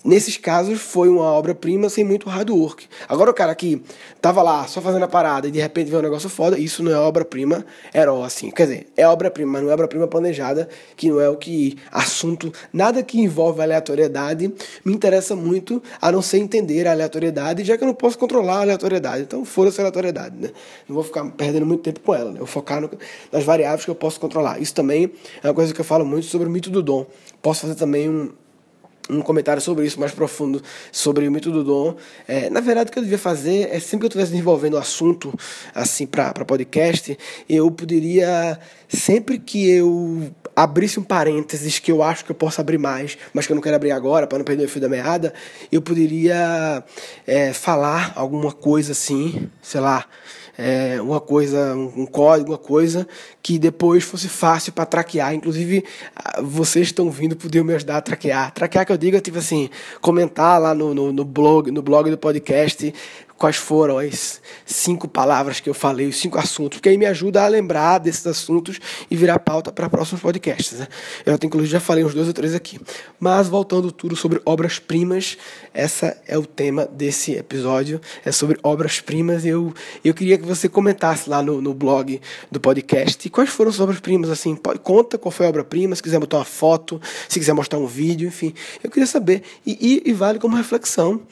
nesses 0.04 0.38
casos 0.38 0.82
foi 0.82 1.10
uma 1.10 1.24
obra-prima 1.24 1.90
sem 1.90 2.04
muito 2.04 2.30
hard 2.30 2.50
work. 2.50 2.88
Agora 3.08 3.32
o 3.32 3.34
cara 3.34 3.54
que 3.56 3.82
tava 4.22 4.42
lá 4.42 4.68
só 4.68 4.82
fazendo 4.82 5.04
a 5.04 5.08
parada 5.08 5.48
e 5.48 5.52
de 5.52 5.60
repente 5.60 5.90
vê 5.90 5.98
um 5.98 6.02
negócio 6.02 6.30
foda, 6.30 6.58
isso 6.58 6.84
não 6.84 6.92
é 6.92 6.98
obra-prima 6.98 7.66
herói, 7.94 8.26
assim. 8.26 8.52
Quer 8.52 8.64
dizer, 8.64 8.88
é 8.96 9.08
obra-prima, 9.08 9.54
mas 9.54 9.64
não 9.64 9.70
é 9.70 9.74
obra-prima 9.74 10.08
planejada, 10.08 10.68
que 10.96 11.10
não 11.10 11.20
é 11.20 11.30
o 11.30 11.36
que 11.36 11.78
assunto, 11.92 12.52
nada 12.72 13.04
que 13.04 13.20
envolve 13.20 13.62
aleatoriedade 13.62 14.54
me 14.84 14.94
interessa 14.94 15.36
muito, 15.36 15.82
a 16.02 16.12
não 16.12 16.22
ser 16.22 16.38
entender 16.38 16.88
a 16.88 16.92
aleatoriedade, 16.92 17.64
já 17.64 17.78
que 17.78 17.84
eu 17.84 17.88
não 17.88 17.94
posso 17.94 18.18
controlar 18.18 18.58
a 18.58 18.62
aleatoriedade. 18.62 19.24
Então, 19.24 19.46
foda-se 19.46 19.80
a 19.80 19.84
aleatoriedade, 19.84 20.36
né? 20.38 20.50
Não 20.88 20.96
vou 20.96 21.04
ficar 21.04 21.24
perdendo 21.32 21.66
muito 21.66 21.82
tempo 21.82 22.00
com 22.00 22.14
ela, 22.14 22.32
né? 22.32 22.40
Eu 22.40 22.46
focar 22.46 22.82
no, 22.82 22.90
nas 23.32 23.44
variáveis 23.44 23.86
que 23.86 23.92
eu 23.92 23.96
posso 23.96 24.20
controlar. 24.20 24.62
Isso 24.62 24.74
também 24.74 25.12
é 25.44 25.48
uma 25.48 25.54
coisa 25.54 25.74
que 25.74 25.80
eu 25.82 25.86
falo 25.86 26.06
muito 26.06 26.28
sobre 26.28 26.48
o 26.48 26.52
mito 26.52 26.70
do 26.70 26.82
dom. 26.82 27.06
Posso 27.42 27.62
fazer 27.62 27.76
também 27.76 28.10
um 28.10 28.32
um 29.10 29.22
comentário 29.22 29.62
sobre 29.62 29.86
isso 29.86 30.00
mais 30.00 30.12
profundo, 30.12 30.62
sobre 30.92 31.28
o 31.28 31.32
mito 31.32 31.52
do 31.52 31.64
dom. 31.64 31.96
É, 32.28 32.50
na 32.50 32.62
verdade, 32.62 32.90
o 32.90 32.94
que 32.94 33.00
eu 33.00 33.04
devia 33.04 33.18
fazer 33.18 33.70
é 33.72 33.80
sempre 33.80 34.00
que 34.00 34.06
eu 34.06 34.08
estivesse 34.08 34.32
desenvolvendo 34.32 34.76
o 34.76 34.78
assunto 34.78 35.34
assim 35.74 36.06
para 36.06 36.46
podcast, 36.46 37.18
eu 37.50 37.70
poderia, 37.72 38.60
sempre 38.88 39.40
que 39.40 39.70
eu 39.70 40.32
abrisse 40.56 41.00
um 41.00 41.04
parênteses 41.04 41.80
que 41.80 41.92
eu 41.92 42.04
acho 42.04 42.26
que 42.26 42.32
eu 42.32 42.36
posso 42.36 42.60
abrir 42.62 42.78
mais, 42.78 43.18
mas 43.34 43.46
que 43.46 43.52
eu 43.52 43.56
não 43.56 43.62
quero 43.62 43.76
abrir 43.76 43.92
agora 43.92 44.28
para 44.28 44.38
não 44.38 44.46
perder 44.46 44.66
o 44.66 44.70
fio 44.70 44.82
da 44.82 44.90
meada, 44.90 45.34
eu 45.72 45.82
poderia 45.82 46.84
é, 47.26 47.54
falar 47.54 48.14
alguma 48.16 48.52
coisa 48.52 48.92
assim, 48.92 49.50
sei 49.62 49.82
lá 49.82 50.06
é, 50.64 51.02
uma 51.02 51.20
coisa, 51.20 51.76
um, 51.76 52.06
código, 52.06 52.52
uma 52.52 52.58
coisa 52.58 53.08
que 53.42 53.58
depois 53.58 54.04
fosse 54.04 54.30
fácil 54.30 54.72
para 54.72 54.86
traquear. 54.86 55.34
Inclusive, 55.34 55.84
vocês 56.44 56.88
estão 56.88 57.10
vindo, 57.10 57.36
podiam 57.36 57.66
me 57.66 57.74
ajudar 57.74 57.98
a 57.98 58.02
traquear. 58.02 58.54
Traquear 58.54 58.86
que 58.86 58.92
eu 58.92 58.98
digo 58.98 59.18
é 59.18 59.20
tipo 59.20 59.40
assim, 59.40 59.72
comentar 60.00 60.62
lá 60.62 60.76
no, 60.76 60.94
no, 60.94 61.12
no 61.12 61.26
blog, 61.26 61.72
no 61.72 61.82
blog 61.82 62.12
do 62.12 62.18
podcast 62.18 62.94
quais 63.42 63.56
foram 63.56 63.98
as 63.98 64.40
cinco 64.68 65.08
palavras 65.08 65.60
que 65.60 65.68
eu 65.68 65.74
falei, 65.74 66.08
os 66.08 66.18
cinco 66.18 66.38
assuntos, 66.38 66.78
porque 66.78 66.90
aí 66.90 66.98
me 66.98 67.08
ajuda 67.08 67.44
a 67.44 67.48
lembrar 67.48 67.98
desses 67.98 68.28
assuntos 68.28 68.80
e 69.10 69.16
virar 69.16 69.40
pauta 69.40 69.72
para 69.72 69.90
próximos 69.90 70.22
podcasts. 70.22 70.78
Né? 70.78 70.88
Eu 71.26 71.34
até, 71.34 71.48
inclusive 71.48 71.72
já 71.72 71.80
falei 71.80 72.06
uns 72.06 72.14
dois 72.14 72.28
ou 72.28 72.34
três 72.34 72.54
aqui. 72.54 72.80
Mas 73.20 73.48
voltando 73.48 73.92
tudo 73.92 74.16
sobre 74.16 74.40
obras-primas, 74.46 75.40
essa 75.74 76.16
é 76.28 76.38
o 76.38 76.46
tema 76.46 76.86
desse 76.86 77.32
episódio, 77.32 78.00
é 78.24 78.32
sobre 78.32 78.60
obras-primas. 78.62 79.44
Eu, 79.44 79.74
eu 80.06 80.14
queria 80.14 80.38
que 80.38 80.46
você 80.46 80.70
comentasse 80.70 81.28
lá 81.28 81.42
no, 81.42 81.60
no 81.60 81.74
blog 81.74 82.22
do 82.52 82.60
podcast 82.60 83.28
quais 83.32 83.50
foram 83.50 83.72
as 83.72 83.80
obras-primas, 83.80 84.30
assim, 84.30 84.56
conta 84.84 85.18
qual 85.18 85.32
foi 85.32 85.48
a 85.48 85.50
obra-prima, 85.50 85.96
se 85.96 86.04
quiser 86.04 86.20
botar 86.20 86.38
uma 86.38 86.46
foto, 86.46 87.02
se 87.28 87.40
quiser 87.40 87.54
mostrar 87.54 87.80
um 87.80 87.88
vídeo, 87.88 88.28
enfim. 88.28 88.54
Eu 88.84 88.92
queria 88.92 89.08
saber, 89.08 89.42
e, 89.66 90.04
e, 90.06 90.12
e 90.12 90.14
vale 90.14 90.38
como 90.38 90.56
reflexão. 90.56 91.24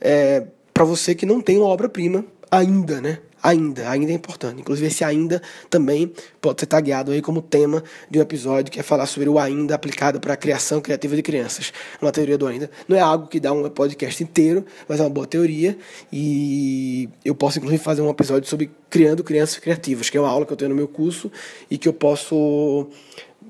É, 0.00 0.44
para 0.72 0.84
você 0.84 1.14
que 1.14 1.26
não 1.26 1.40
tem 1.40 1.58
uma 1.58 1.66
obra-prima 1.66 2.24
ainda, 2.50 3.00
né? 3.00 3.18
Ainda, 3.42 3.90
ainda 3.90 4.12
é 4.12 4.14
importante. 4.14 4.60
Inclusive, 4.60 4.86
esse 4.86 5.02
ainda 5.02 5.42
também 5.68 6.12
pode 6.40 6.60
ser 6.60 6.66
tagueado 6.66 7.10
aí 7.10 7.20
como 7.20 7.42
tema 7.42 7.82
de 8.08 8.20
um 8.20 8.22
episódio 8.22 8.70
que 8.70 8.78
é 8.78 8.84
falar 8.84 9.06
sobre 9.06 9.28
o 9.28 9.36
ainda 9.36 9.74
aplicado 9.74 10.20
para 10.20 10.34
a 10.34 10.36
criação 10.36 10.80
criativa 10.80 11.16
de 11.16 11.22
crianças. 11.22 11.72
Uma 12.00 12.12
teoria 12.12 12.38
do 12.38 12.46
ainda. 12.46 12.70
Não 12.86 12.96
é 12.96 13.00
algo 13.00 13.26
que 13.26 13.40
dá 13.40 13.52
um 13.52 13.68
podcast 13.68 14.22
inteiro, 14.22 14.64
mas 14.88 15.00
é 15.00 15.02
uma 15.02 15.10
boa 15.10 15.26
teoria. 15.26 15.76
E 16.12 17.08
eu 17.24 17.34
posso, 17.34 17.58
inclusive, 17.58 17.82
fazer 17.82 18.00
um 18.00 18.10
episódio 18.10 18.48
sobre 18.48 18.70
criando 18.88 19.24
crianças 19.24 19.58
criativas, 19.58 20.08
que 20.08 20.16
é 20.16 20.20
uma 20.20 20.30
aula 20.30 20.46
que 20.46 20.52
eu 20.52 20.56
tenho 20.56 20.68
no 20.68 20.76
meu 20.76 20.86
curso 20.86 21.32
e 21.68 21.76
que 21.76 21.88
eu 21.88 21.92
posso 21.92 22.88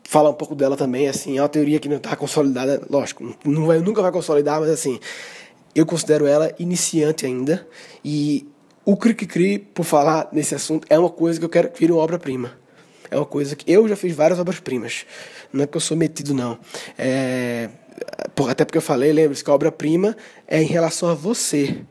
falar 0.05 0.31
um 0.31 0.35
pouco 0.35 0.55
dela 0.55 0.75
também. 0.75 1.07
Assim, 1.07 1.37
é 1.37 1.43
uma 1.43 1.51
teoria 1.51 1.79
que 1.79 1.89
não 1.89 1.99
está 1.99 2.17
consolidada, 2.17 2.81
lógico, 2.89 3.37
não 3.45 3.67
vai, 3.67 3.79
nunca 3.81 4.01
vai 4.01 4.11
consolidar, 4.11 4.59
mas 4.59 4.71
assim, 4.71 4.99
eu 5.75 5.87
considero 5.87 6.27
ela 6.27 6.53
iniciante 6.59 7.27
ainda. 7.27 7.67
E 8.05 8.47
o 8.85 8.97
Cri-Cri, 8.97 9.59
por 9.59 9.85
falar 9.85 10.29
nesse 10.33 10.55
assunto, 10.55 10.87
é 10.91 10.99
uma 10.99 11.11
coisa 11.11 11.39
que 11.39 11.45
eu 11.45 11.49
quero 11.49 11.69
que 11.69 11.79
vire 11.79 11.93
uma 11.93 12.03
obra-prima. 12.03 12.53
É 13.11 13.17
uma 13.17 13.27
coisa 13.27 13.55
que 13.55 13.71
eu 13.71 13.87
já 13.87 13.95
fiz 13.95 14.15
várias 14.15 14.39
obras-primas. 14.39 15.05
Não 15.53 15.65
é 15.65 15.67
que 15.67 15.77
eu 15.77 15.81
sou 15.81 15.97
metido, 15.97 16.33
não. 16.33 16.59
É, 16.97 17.69
até 18.49 18.65
porque 18.65 18.79
eu 18.79 18.83
falei, 18.83 19.13
lembre-se 19.13 19.45
que 19.45 19.51
a 19.51 19.55
obra-prima 19.55 20.17
é 20.49 20.63
em 20.63 20.67
relação 20.67 21.11
a 21.11 21.15
você. 21.15 21.85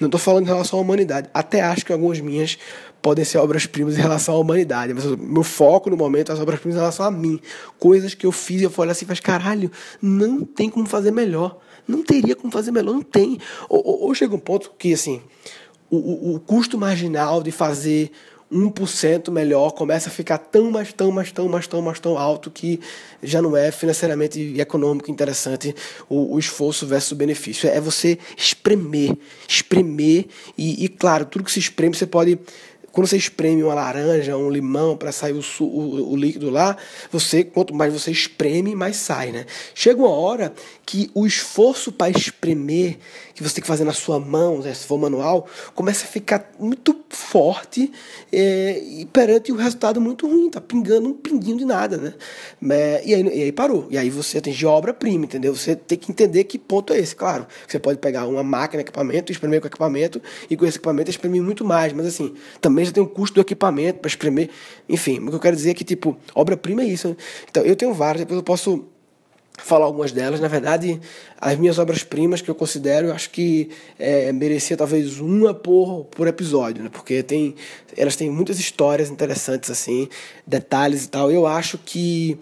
Não 0.00 0.06
estou 0.06 0.20
falando 0.20 0.44
em 0.44 0.48
relação 0.48 0.78
à 0.78 0.82
humanidade. 0.82 1.28
Até 1.34 1.60
acho 1.60 1.84
que 1.84 1.92
algumas 1.92 2.20
minhas 2.20 2.56
podem 3.02 3.24
ser 3.24 3.38
obras-primas 3.38 3.98
em 3.98 4.00
relação 4.00 4.34
à 4.36 4.38
humanidade. 4.38 4.94
Mas 4.94 5.04
meu 5.04 5.42
foco 5.42 5.90
no 5.90 5.96
momento 5.96 6.30
é 6.30 6.34
as 6.34 6.40
obras-primas 6.40 6.76
em 6.76 6.80
relação 6.80 7.04
a 7.04 7.10
mim. 7.10 7.40
Coisas 7.78 8.14
que 8.14 8.24
eu 8.24 8.32
fiz 8.32 8.60
e 8.60 8.64
eu 8.64 8.70
falei 8.70 8.92
assim, 8.92 9.06
mas 9.08 9.18
caralho, 9.18 9.70
não 10.00 10.44
tem 10.44 10.70
como 10.70 10.86
fazer 10.86 11.10
melhor. 11.10 11.58
Não 11.88 12.02
teria 12.02 12.36
como 12.36 12.52
fazer 12.52 12.70
melhor, 12.70 12.92
não 12.92 13.02
tem. 13.02 13.38
Ou, 13.68 13.84
ou, 13.84 14.02
ou 14.02 14.14
chega 14.14 14.34
um 14.34 14.38
ponto 14.38 14.72
que, 14.78 14.92
assim, 14.92 15.22
o, 15.90 16.34
o 16.34 16.40
custo 16.40 16.76
marginal 16.76 17.42
de 17.42 17.50
fazer 17.50 18.12
1% 18.52 19.30
melhor 19.30 19.72
começa 19.72 20.08
a 20.08 20.12
ficar 20.12 20.38
tão, 20.38 20.70
mais, 20.70 20.92
tão, 20.92 21.10
mais, 21.10 21.30
tão, 21.30 21.48
mais, 21.48 21.66
tão, 21.66 21.82
mais, 21.82 22.00
tão 22.00 22.18
alto 22.18 22.50
que 22.50 22.80
já 23.22 23.42
não 23.42 23.56
é 23.56 23.70
financeiramente 23.70 24.40
e 24.40 24.60
econômico 24.60 25.10
interessante 25.10 25.74
o, 26.08 26.34
o 26.34 26.38
esforço 26.38 26.86
versus 26.86 27.12
o 27.12 27.16
benefício. 27.16 27.68
É 27.68 27.80
você 27.80 28.18
espremer, 28.36 29.16
espremer 29.46 30.26
e, 30.56 30.84
e, 30.84 30.88
claro, 30.88 31.26
tudo 31.26 31.44
que 31.44 31.52
se 31.52 31.58
espreme 31.58 31.94
você 31.94 32.06
pode 32.06 32.38
quando 32.98 33.06
você 33.06 33.16
espreme 33.16 33.62
uma 33.62 33.74
laranja, 33.74 34.36
um 34.36 34.50
limão 34.50 34.96
para 34.96 35.12
sair 35.12 35.32
o, 35.32 35.40
o, 35.60 36.14
o, 36.14 36.16
líquido 36.16 36.50
lá, 36.50 36.76
você 37.12 37.44
quanto 37.44 37.72
mais 37.72 37.92
você 37.92 38.10
espreme, 38.10 38.74
mais 38.74 38.96
sai, 38.96 39.30
né? 39.30 39.46
Chega 39.72 40.00
uma 40.00 40.10
hora 40.10 40.52
que 40.84 41.08
o 41.14 41.24
esforço 41.24 41.92
para 41.92 42.10
espremer 42.10 42.98
que 43.38 43.48
você 43.48 43.54
tem 43.54 43.62
que 43.62 43.68
fazer 43.68 43.84
na 43.84 43.92
sua 43.92 44.18
mão, 44.18 44.58
né, 44.58 44.74
se 44.74 44.84
for 44.84 44.98
manual, 44.98 45.46
começa 45.74 46.04
a 46.04 46.08
ficar 46.08 46.50
muito 46.58 46.96
forte 47.08 47.90
é, 48.32 48.78
e 48.78 49.06
perante 49.06 49.52
o 49.52 49.56
resultado 49.56 50.00
muito 50.00 50.26
ruim, 50.26 50.50
tá 50.50 50.60
pingando 50.60 51.08
um 51.08 51.12
pinguinho 51.12 51.56
de 51.56 51.64
nada, 51.64 51.96
né? 51.96 52.14
É, 52.70 53.02
e, 53.04 53.14
aí, 53.14 53.22
e 53.22 53.42
aí 53.44 53.52
parou. 53.52 53.86
E 53.90 53.96
aí 53.96 54.10
você 54.10 54.38
atingiu 54.38 54.68
a 54.70 54.72
obra-prima, 54.72 55.24
entendeu? 55.24 55.54
Você 55.54 55.76
tem 55.76 55.96
que 55.96 56.10
entender 56.10 56.44
que 56.44 56.58
ponto 56.58 56.92
é 56.92 56.98
esse. 56.98 57.14
Claro, 57.14 57.46
você 57.66 57.78
pode 57.78 57.98
pegar 57.98 58.26
uma 58.26 58.42
máquina, 58.42 58.80
equipamento, 58.80 59.30
espremer 59.30 59.60
com 59.60 59.68
equipamento, 59.68 60.20
e 60.50 60.56
com 60.56 60.66
esse 60.66 60.76
equipamento 60.76 61.10
espremer 61.10 61.42
muito 61.42 61.64
mais, 61.64 61.92
mas 61.92 62.06
assim, 62.06 62.34
também 62.60 62.84
já 62.84 62.92
tem 62.92 63.02
um 63.02 63.06
custo 63.06 63.36
do 63.36 63.40
equipamento 63.40 64.00
para 64.00 64.08
espremer. 64.08 64.50
Enfim, 64.88 65.20
o 65.20 65.28
que 65.28 65.36
eu 65.36 65.40
quero 65.40 65.56
dizer 65.56 65.70
é 65.70 65.74
que, 65.74 65.84
tipo, 65.84 66.16
obra-prima 66.34 66.82
é 66.82 66.86
isso. 66.86 67.08
Né? 67.08 67.16
Então, 67.48 67.62
eu 67.62 67.76
tenho 67.76 67.94
várias, 67.94 68.20
depois 68.20 68.36
eu 68.36 68.42
posso 68.42 68.84
falar 69.58 69.84
algumas 69.84 70.12
delas. 70.12 70.40
Na 70.40 70.48
verdade, 70.48 71.00
as 71.40 71.58
minhas 71.58 71.78
obras-primas 71.78 72.40
que 72.40 72.50
eu 72.50 72.54
considero, 72.54 73.08
eu 73.08 73.14
acho 73.14 73.30
que 73.30 73.70
é, 73.98 74.32
merecia 74.32 74.76
talvez 74.76 75.20
uma 75.20 75.52
por, 75.52 76.04
por 76.06 76.26
episódio, 76.26 76.84
né? 76.84 76.90
porque 76.90 77.22
tem, 77.22 77.54
elas 77.96 78.16
têm 78.16 78.30
muitas 78.30 78.58
histórias 78.58 79.10
interessantes, 79.10 79.70
assim, 79.70 80.08
detalhes 80.46 81.04
e 81.04 81.08
tal. 81.08 81.30
Eu 81.30 81.46
acho 81.46 81.76
que 81.78 82.38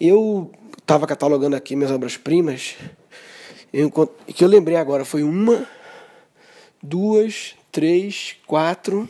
eu 0.00 0.50
estava 0.78 1.06
catalogando 1.06 1.54
aqui 1.54 1.76
minhas 1.76 1.92
obras-primas, 1.92 2.74
que 4.34 4.44
eu 4.44 4.48
lembrei 4.48 4.76
agora, 4.76 5.04
foi 5.04 5.22
uma, 5.22 5.66
duas, 6.82 7.54
três, 7.72 8.36
quatro, 8.46 9.08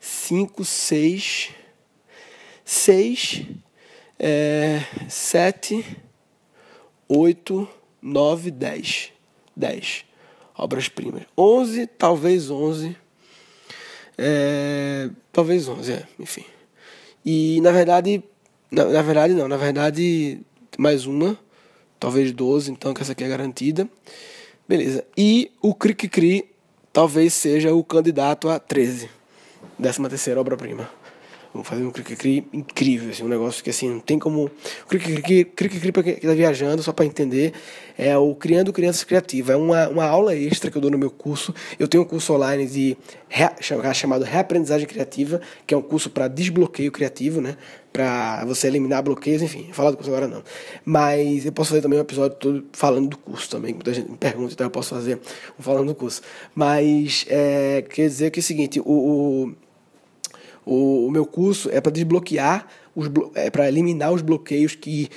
cinco, 0.00 0.64
seis, 0.64 1.50
seis, 2.64 3.44
é, 4.18 4.80
sete 5.08 5.84
8, 7.08 7.68
9, 8.02 8.50
10. 8.50 9.12
10 9.56 10.04
obras-primas. 10.58 11.22
11, 11.36 11.86
talvez 11.86 12.50
11. 12.50 12.96
É, 14.16 15.08
talvez 15.32 15.68
11, 15.68 15.92
é, 15.92 16.08
enfim. 16.18 16.44
E 17.24 17.60
na 17.60 17.70
verdade, 17.70 18.22
na, 18.70 18.84
na, 18.84 19.02
verdade 19.02 19.34
não, 19.34 19.46
na 19.46 19.56
verdade 19.56 20.40
mais 20.76 21.06
uma, 21.06 21.38
talvez 22.00 22.32
12, 22.32 22.72
então 22.72 22.92
que 22.92 23.02
essa 23.02 23.12
aqui 23.12 23.24
é 23.24 23.28
garantida. 23.28 23.88
Beleza. 24.68 25.04
E 25.16 25.50
o 25.62 25.74
Cri 25.74 25.94
Cri 25.94 26.50
talvez 26.92 27.32
seja 27.32 27.72
o 27.72 27.84
candidato 27.84 28.48
a 28.48 28.58
13. 28.58 29.08
13 29.80 30.08
terceira 30.08 30.40
obra-prima. 30.40 30.90
Fazer 31.64 31.82
um 31.82 31.90
cri-cri 31.90 32.46
incrível, 32.52 33.10
assim, 33.10 33.24
um 33.24 33.28
negócio 33.28 33.64
que 33.64 33.70
assim, 33.70 33.88
não 33.88 34.00
tem 34.00 34.18
como. 34.18 34.44
O 34.44 34.86
cri-cri 34.86 35.92
para 35.92 36.02
quem 36.02 36.12
está 36.12 36.32
viajando, 36.32 36.82
só 36.82 36.92
para 36.92 37.04
entender, 37.04 37.52
é 37.96 38.16
o 38.16 38.34
Criando 38.34 38.72
Crianças 38.72 39.02
Criativas. 39.02 39.54
É 39.54 39.56
uma, 39.56 39.88
uma 39.88 40.04
aula 40.04 40.36
extra 40.36 40.70
que 40.70 40.76
eu 40.76 40.82
dou 40.82 40.90
no 40.90 40.98
meu 40.98 41.10
curso. 41.10 41.52
Eu 41.78 41.88
tenho 41.88 42.04
um 42.04 42.06
curso 42.06 42.32
online 42.32 42.66
de 42.66 42.96
chamado 43.92 44.24
Reaprendizagem 44.24 44.86
Criativa, 44.86 45.40
que 45.66 45.74
é 45.74 45.76
um 45.76 45.82
curso 45.82 46.10
para 46.10 46.28
desbloqueio 46.28 46.92
criativo, 46.92 47.40
né? 47.40 47.56
Para 47.92 48.44
você 48.44 48.68
eliminar 48.68 49.02
bloqueios, 49.02 49.42
enfim, 49.42 49.70
falar 49.72 49.90
do 49.90 49.96
curso 49.96 50.10
agora 50.10 50.28
não. 50.28 50.42
Mas 50.84 51.44
eu 51.44 51.52
posso 51.52 51.70
fazer 51.70 51.82
também 51.82 51.98
um 51.98 52.02
episódio 52.02 52.36
todo 52.36 52.64
falando 52.72 53.08
do 53.08 53.18
curso 53.18 53.50
também, 53.50 53.74
muita 53.74 53.92
gente 53.92 54.10
me 54.10 54.16
pergunta, 54.16 54.52
então 54.52 54.66
eu 54.66 54.70
posso 54.70 54.90
fazer 54.90 55.18
um 55.58 55.62
falando 55.62 55.88
do 55.88 55.94
curso. 55.94 56.22
Mas 56.54 57.24
é, 57.28 57.82
quer 57.88 58.06
dizer 58.06 58.30
que 58.30 58.38
é 58.38 58.42
o 58.42 58.44
seguinte, 58.44 58.80
o, 58.80 58.84
o 58.84 59.54
o, 60.68 61.06
o 61.06 61.10
meu 61.10 61.24
curso 61.24 61.70
é 61.70 61.80
para 61.80 61.90
desbloquear, 61.90 62.66
os, 62.94 63.10
é 63.34 63.48
para 63.50 63.66
eliminar 63.66 64.12
os 64.12 64.20
bloqueios 64.20 64.74
que 64.74 65.08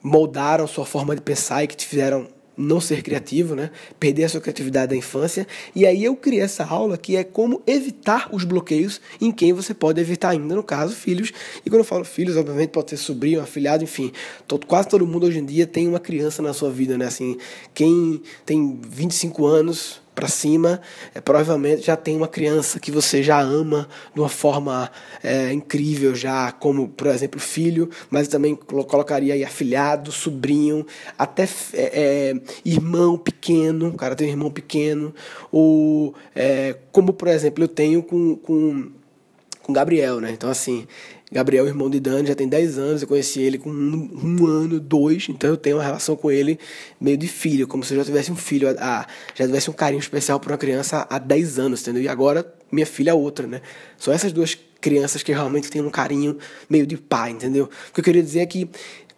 moldaram 0.00 0.66
sua 0.68 0.86
forma 0.86 1.16
de 1.16 1.22
pensar 1.22 1.64
e 1.64 1.66
que 1.66 1.76
te 1.76 1.86
fizeram 1.86 2.28
não 2.56 2.80
ser 2.80 3.02
criativo, 3.02 3.56
né? 3.56 3.72
Perder 3.98 4.24
a 4.24 4.28
sua 4.28 4.40
criatividade 4.40 4.90
da 4.90 4.96
infância. 4.96 5.44
E 5.74 5.84
aí 5.84 6.04
eu 6.04 6.14
criei 6.14 6.42
essa 6.42 6.64
aula 6.64 6.96
que 6.96 7.16
é 7.16 7.24
como 7.24 7.60
evitar 7.66 8.28
os 8.32 8.44
bloqueios 8.44 9.00
em 9.20 9.32
quem 9.32 9.52
você 9.52 9.74
pode 9.74 10.00
evitar 10.00 10.28
ainda, 10.28 10.54
no 10.54 10.62
caso, 10.62 10.94
filhos. 10.94 11.32
E 11.66 11.70
quando 11.70 11.80
eu 11.80 11.84
falo 11.84 12.04
filhos, 12.04 12.36
obviamente 12.36 12.70
pode 12.70 12.90
ser 12.90 12.96
sobrinho, 12.96 13.40
afilhado, 13.40 13.82
enfim. 13.82 14.12
Todo, 14.46 14.66
quase 14.66 14.88
todo 14.88 15.04
mundo 15.04 15.26
hoje 15.26 15.40
em 15.40 15.44
dia 15.44 15.66
tem 15.66 15.88
uma 15.88 15.98
criança 15.98 16.40
na 16.40 16.52
sua 16.52 16.70
vida, 16.70 16.96
né? 16.96 17.06
Assim, 17.06 17.36
quem 17.74 18.22
tem 18.46 18.78
25 18.88 19.44
anos 19.44 20.03
para 20.14 20.28
cima, 20.28 20.80
é, 21.14 21.20
provavelmente 21.20 21.86
já 21.86 21.96
tem 21.96 22.16
uma 22.16 22.28
criança 22.28 22.78
que 22.78 22.90
você 22.90 23.22
já 23.22 23.40
ama 23.40 23.88
de 24.14 24.20
uma 24.20 24.28
forma 24.28 24.90
é, 25.22 25.52
incrível, 25.52 26.14
já 26.14 26.52
como, 26.52 26.88
por 26.88 27.08
exemplo, 27.08 27.40
filho, 27.40 27.90
mas 28.10 28.28
também 28.28 28.54
colocaria 28.54 29.34
aí 29.34 29.44
afilhado, 29.44 30.12
sobrinho, 30.12 30.86
até 31.18 31.44
é, 31.44 31.48
é, 31.74 32.34
irmão 32.64 33.18
pequeno, 33.18 33.88
o 33.88 33.94
cara 33.94 34.14
tem 34.14 34.28
um 34.28 34.30
irmão 34.30 34.50
pequeno, 34.50 35.14
ou 35.50 36.14
é, 36.34 36.76
como, 36.92 37.12
por 37.12 37.28
exemplo, 37.28 37.64
eu 37.64 37.68
tenho 37.68 38.02
com, 38.02 38.36
com, 38.36 38.90
com 39.62 39.72
Gabriel, 39.72 40.20
né? 40.20 40.30
Então, 40.30 40.48
assim, 40.48 40.86
Gabriel, 41.34 41.66
irmão 41.66 41.90
de 41.90 41.98
Dani, 41.98 42.28
já 42.28 42.34
tem 42.36 42.46
10 42.46 42.78
anos, 42.78 43.02
eu 43.02 43.08
conheci 43.08 43.40
ele 43.40 43.58
com 43.58 43.68
um, 43.68 44.38
um, 44.40 44.46
ano, 44.46 44.78
dois, 44.78 45.26
então 45.28 45.50
eu 45.50 45.56
tenho 45.56 45.78
uma 45.78 45.82
relação 45.82 46.14
com 46.14 46.30
ele 46.30 46.60
meio 47.00 47.16
de 47.16 47.26
filho, 47.26 47.66
como 47.66 47.82
se 47.82 47.92
eu 47.92 47.98
já 47.98 48.04
tivesse 48.04 48.30
um 48.30 48.36
filho, 48.36 48.68
a, 48.78 49.04
já 49.34 49.44
tivesse 49.44 49.68
um 49.68 49.72
carinho 49.72 49.98
especial 49.98 50.38
por 50.38 50.52
uma 50.52 50.58
criança 50.58 51.04
há 51.10 51.18
10 51.18 51.58
anos, 51.58 51.82
entendeu? 51.82 52.04
E 52.04 52.08
agora 52.08 52.46
minha 52.70 52.86
filha 52.86 53.10
é 53.10 53.14
outra, 53.14 53.48
né? 53.48 53.62
São 53.98 54.14
essas 54.14 54.32
duas 54.32 54.56
crianças 54.80 55.24
que 55.24 55.32
realmente 55.32 55.68
têm 55.70 55.82
um 55.82 55.90
carinho 55.90 56.38
meio 56.70 56.86
de 56.86 56.96
pai, 56.96 57.30
entendeu? 57.30 57.64
O 57.64 57.92
que 57.92 57.98
eu 57.98 58.04
queria 58.04 58.22
dizer 58.22 58.40
é 58.40 58.46
que 58.46 58.70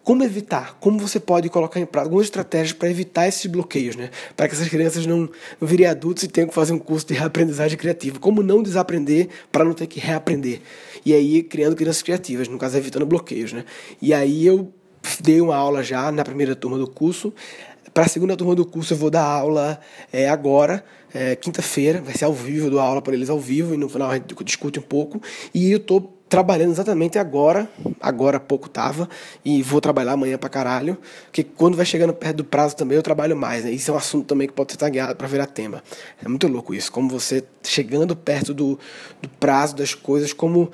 como 0.07 0.23
evitar? 0.23 0.77
Como 0.79 1.01
você 1.01 1.19
pode 1.19 1.49
colocar 1.49 1.81
em 1.81 1.85
prática 1.85 2.07
algumas 2.07 2.27
estratégias 2.27 2.73
para 2.73 2.89
evitar 2.89 3.27
esses 3.27 3.45
bloqueios, 3.47 3.97
né? 3.97 4.11
Para 4.37 4.47
que 4.47 4.55
essas 4.55 4.69
crianças 4.69 5.05
não, 5.05 5.29
virem 5.61 5.85
adultos 5.85 6.23
e 6.23 6.29
tenham 6.29 6.47
que 6.47 6.55
fazer 6.55 6.73
um 6.73 6.79
curso 6.79 7.09
de 7.09 7.15
reaprendizagem 7.15 7.77
criativa. 7.77 8.21
Como 8.21 8.41
não 8.41 8.63
desaprender 8.63 9.29
para 9.51 9.65
não 9.65 9.73
ter 9.73 9.89
que 9.89 9.99
reaprender? 9.99 10.61
E 11.05 11.13
aí 11.13 11.43
criando 11.43 11.75
crianças 11.75 12.03
criativas, 12.03 12.47
no 12.47 12.57
caso 12.57 12.77
evitando 12.77 13.05
bloqueios, 13.05 13.53
né? 13.53 13.65
E 14.01 14.15
aí 14.15 14.47
eu 14.47 14.73
dei 15.19 15.41
uma 15.41 15.57
aula 15.57 15.83
já 15.83 16.13
na 16.13 16.23
primeira 16.23 16.55
turma 16.55 16.79
do 16.79 16.87
curso. 16.87 17.35
Para 17.93 18.05
a 18.05 18.09
segunda 18.09 18.37
turma 18.37 18.55
do 18.55 18.65
curso 18.65 18.95
eu 18.95 18.99
vou 18.99 19.11
dar 19.11 19.25
aula 19.25 19.81
é, 20.13 20.29
agora, 20.29 20.85
é, 21.13 21.35
quinta-feira, 21.35 22.01
vai 22.01 22.15
ser 22.15 22.27
ao 22.27 22.33
vivo, 22.33 22.69
eu 22.69 22.71
dou 22.71 22.79
aula 22.79 23.03
para 23.03 23.13
eles 23.13 23.29
ao 23.29 23.41
vivo 23.41 23.75
e 23.75 23.77
no 23.77 23.89
final 23.89 24.09
a 24.09 24.15
gente 24.15 24.33
discute 24.45 24.79
um 24.79 24.83
pouco. 24.83 25.21
E 25.53 25.73
eu 25.73 25.79
estou 25.79 26.16
trabalhando 26.29 26.73
exatamente 26.73 27.19
agora, 27.19 27.69
agora 28.01 28.41
pouco 28.41 28.69
tava, 28.69 29.09
e 29.45 29.63
vou 29.63 29.81
trabalhar 29.81 30.13
amanhã 30.13 30.37
pra 30.37 30.49
caralho, 30.49 30.99
porque 31.27 31.45
quando 31.45 31.77
vai 31.77 31.87
chegando 31.87 32.13
perto 32.13 32.39
do 32.39 32.45
prazo 32.45 32.75
também 32.75 32.97
eu 32.97 33.03
trabalho 33.03 33.37
mais, 33.37 33.65
né? 33.65 33.71
Isso 33.71 33.91
é 33.91 33.95
um 33.95 33.97
assunto 33.97 34.27
também 34.27 34.49
que 34.49 34.53
pode 34.53 34.73
ser 34.73 34.79
tagueado 34.79 35.15
para 35.15 35.29
virar 35.29 35.47
tema. 35.47 35.83
É 36.23 36.29
muito 36.29 36.49
louco 36.49 36.75
isso, 36.75 36.91
como 36.91 37.09
você 37.09 37.45
chegando 37.63 38.17
perto 38.17 38.53
do, 38.53 38.79
do 39.23 39.29
prazo 39.41 39.77
das 39.77 39.95
coisas, 39.95 40.33
como, 40.33 40.71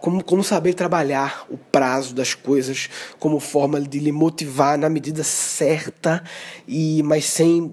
como, 0.00 0.22
como 0.24 0.42
saber 0.42 0.74
trabalhar 0.74 1.46
o 1.48 1.56
prazo 1.56 2.12
das 2.12 2.34
coisas 2.34 2.90
como 3.20 3.38
forma 3.38 3.80
de 3.80 4.00
lhe 4.00 4.10
motivar 4.10 4.76
na 4.76 4.88
medida 4.88 5.22
certa, 5.22 6.24
e 6.66 7.02
mas 7.04 7.24
sem 7.26 7.72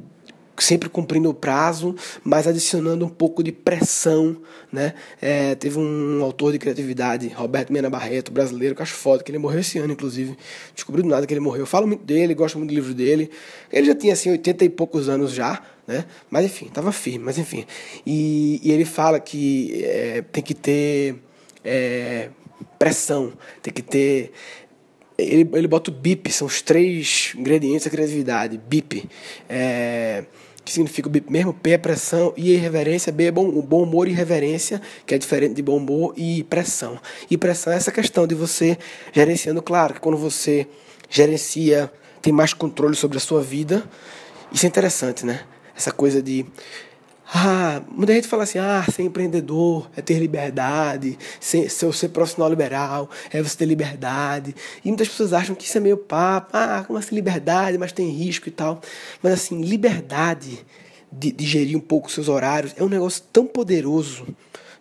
sempre 0.58 0.90
cumprindo 0.90 1.30
o 1.30 1.34
prazo, 1.34 1.96
mas 2.24 2.48
adicionando 2.48 3.06
um 3.06 3.10
pouco 3.10 3.44
de 3.44 3.52
pressão, 3.52 4.38
né? 4.72 4.94
É, 5.22 5.56
teve 5.56 5.80
um 5.80 6.22
autor 6.24 6.52
de 6.52 6.60
criatividade, 6.60 7.28
Roberto 7.30 7.72
Mena 7.74 7.90
Barreto, 7.90 8.32
brasileiro, 8.32 8.76
que 8.76 8.82
acho 8.82 8.94
foda, 8.94 9.24
que 9.24 9.32
ele 9.32 9.40
morreu 9.40 9.62
esse 9.62 9.80
ano, 9.80 9.94
inclusive. 9.94 10.38
Descobri 10.76 11.02
do 11.02 11.10
nada 11.10 11.26
que 11.26 11.34
ele 11.34 11.40
morreu. 11.40 11.62
Eu 11.62 11.68
falo 11.68 11.88
muito 11.88 12.04
dele, 12.04 12.34
gosto 12.34 12.58
muito 12.58 12.70
do 12.70 12.76
livro 12.76 12.94
dele. 12.94 13.30
Ele 13.72 13.88
já 13.88 13.96
tinha, 13.96 14.14
assim, 14.14 14.30
80 14.30 14.66
e 14.66 14.70
poucos 14.70 15.10
anos 15.10 15.32
já, 15.32 15.62
né? 15.88 16.06
Mas, 16.30 16.46
enfim, 16.46 16.68
tava 16.68 16.92
firme, 16.92 17.26
mas, 17.26 17.38
enfim. 17.38 17.66
E, 18.06 18.60
e 18.64 18.72
ele 18.72 18.86
fala 18.86 19.20
que 19.20 19.84
é, 19.84 20.24
tem 20.32 20.44
que 20.44 20.54
ter 20.54 21.16
é, 21.64 22.30
pressão, 22.78 23.34
tem 23.62 23.74
que 23.74 23.82
ter 23.82 24.32
ele, 25.18 25.50
ele 25.54 25.68
bota 25.68 25.92
o 25.92 25.94
BIP, 25.94 26.32
são 26.32 26.48
os 26.48 26.62
três 26.62 27.34
ingredientes 27.38 27.86
da 27.86 27.92
criatividade. 27.92 28.58
BIP, 28.58 29.10
é, 29.50 30.24
que 30.64 30.72
significa 30.72 31.08
o 31.08 31.12
BIP 31.12 31.32
mesmo, 31.32 31.54
P 31.54 31.72
é 31.72 31.78
pressão, 31.78 32.34
I 32.38 32.52
é 32.52 32.56
irreverência, 32.56 33.12
B 33.12 33.26
é 33.26 33.32
bom, 33.32 33.50
bom 33.62 33.84
humor 33.84 34.08
e 34.08 34.12
irreverência, 34.12 34.82
que 35.06 35.14
é 35.14 35.18
diferente 35.18 35.56
de 35.56 35.62
bom 35.62 35.78
humor 35.78 36.14
e 36.16 36.44
pressão. 36.44 37.00
E 37.30 37.38
pressão 37.38 37.74
é 37.74 37.76
essa 37.76 37.92
questão 37.92 38.26
de 38.26 38.36
você 38.36 38.78
gerenciando, 39.12 39.62
claro, 39.62 39.94
que 39.94 40.00
quando 40.00 40.18
você 40.18 40.68
gerencia, 41.10 41.92
tem 42.22 42.32
mais 42.32 42.54
controle 42.54 42.96
sobre 42.96 43.18
a 43.18 43.22
sua 43.22 43.42
vida. 43.42 43.84
Isso 44.52 44.66
é 44.66 44.70
interessante, 44.70 45.26
né? 45.26 45.42
Essa 45.76 45.92
coisa 45.92 46.22
de 46.22 46.46
ah, 47.26 47.82
muita 47.90 48.14
gente 48.14 48.28
fala 48.28 48.44
assim, 48.44 48.60
ah, 48.60 48.86
ser 48.92 49.04
empreendedor 49.04 49.90
é 49.96 50.02
ter 50.02 50.20
liberdade, 50.20 51.18
ser, 51.40 51.70
ser, 51.70 51.94
ser 51.94 52.10
profissional 52.10 52.50
liberal 52.50 53.10
é 53.32 53.42
você 53.42 53.58
ter 53.58 53.66
liberdade. 53.66 54.56
E 54.84 54.88
muitas 54.90 55.08
pessoas 55.08 55.34
acham 55.34 55.56
que 55.56 55.66
isso 55.66 55.78
é 55.78 55.82
meio 55.82 55.98
papo, 55.98 56.50
ah, 56.54 56.84
como 56.86 57.00
assim 57.00 57.16
liberdade, 57.16 57.78
mas 57.78 57.92
tem 57.92 58.10
risco 58.10 58.50
e 58.50 58.52
tal. 58.52 58.82
Mas 59.22 59.34
assim, 59.34 59.62
liberdade 59.62 60.66
de, 61.12 61.32
de 61.32 61.46
gerir 61.46 61.78
um 61.78 61.82
pouco 61.82 62.12
seus 62.12 62.28
horários 62.28 62.74
é 62.78 62.84
um 62.84 62.90
negócio 62.90 63.24
tão 63.32 63.46
poderoso 63.46 64.28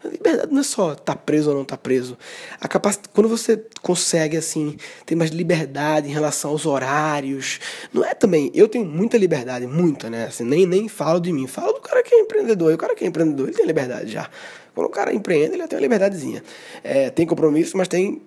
a 0.05 0.09
liberdade 0.09 0.53
não 0.53 0.61
é 0.61 0.65
só 0.65 0.93
estar 0.93 1.15
tá 1.15 1.17
preso 1.17 1.51
ou 1.51 1.55
não 1.55 1.63
estar 1.63 1.77
tá 1.77 1.83
preso. 1.83 2.19
A 2.61 2.69
capacidade, 2.69 3.11
quando 3.13 3.29
você 3.29 3.65
consegue 3.81 4.37
assim 4.37 4.77
ter 5.07 5.15
mais 5.15 5.31
liberdade 5.31 6.09
em 6.09 6.13
relação 6.13 6.51
aos 6.51 6.67
horários, 6.67 7.61
não 7.93 8.05
é 8.05 8.15
também. 8.15 8.51
Eu 8.55 8.69
tenho 8.69 8.85
muita 8.85 9.17
liberdade, 9.17 9.67
muita, 9.67 10.11
né? 10.11 10.27
Assim, 10.27 10.45
nem 10.45 10.67
nem 10.67 10.89
falo 10.89 11.21
de 11.21 11.33
mim, 11.33 11.47
falo 11.47 11.73
do 11.73 11.81
cara 11.81 12.03
que 12.03 12.15
é 12.15 12.21
empreendedor. 12.21 12.73
E 12.73 12.75
o 12.75 12.79
cara 12.79 12.95
que 12.95 13.05
é 13.05 13.07
empreendedor, 13.07 13.49
ele 13.49 13.57
tem 13.57 13.67
liberdade 13.67 14.11
já. 14.11 14.29
Quando 14.75 14.87
o 14.87 14.91
cara 14.91 15.15
empreende, 15.15 15.55
ele 15.55 15.67
tem 15.69 15.77
uma 15.77 15.83
liberdadezinha. 15.83 16.43
É, 16.83 17.11
tem 17.11 17.27
compromisso, 17.27 17.77
mas 17.77 17.89
tem 17.89 18.23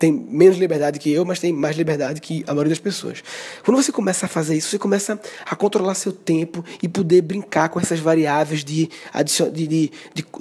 tem 0.00 0.10
menos 0.10 0.56
liberdade 0.56 0.98
que 0.98 1.12
eu, 1.12 1.26
mas 1.26 1.38
tem 1.38 1.52
mais 1.52 1.76
liberdade 1.76 2.22
que 2.22 2.42
a 2.46 2.52
maioria 2.52 2.70
das 2.70 2.78
pessoas. 2.78 3.22
Quando 3.62 3.76
você 3.76 3.92
começa 3.92 4.24
a 4.24 4.28
fazer 4.28 4.56
isso, 4.56 4.70
você 4.70 4.78
começa 4.78 5.20
a 5.44 5.54
controlar 5.54 5.94
seu 5.94 6.10
tempo 6.10 6.64
e 6.82 6.88
poder 6.88 7.20
brincar 7.20 7.68
com 7.68 7.78
essas 7.78 8.00
variáveis 8.00 8.64
de, 8.64 8.88
de, 9.22 9.50
de, 9.50 9.66
de, 9.68 9.90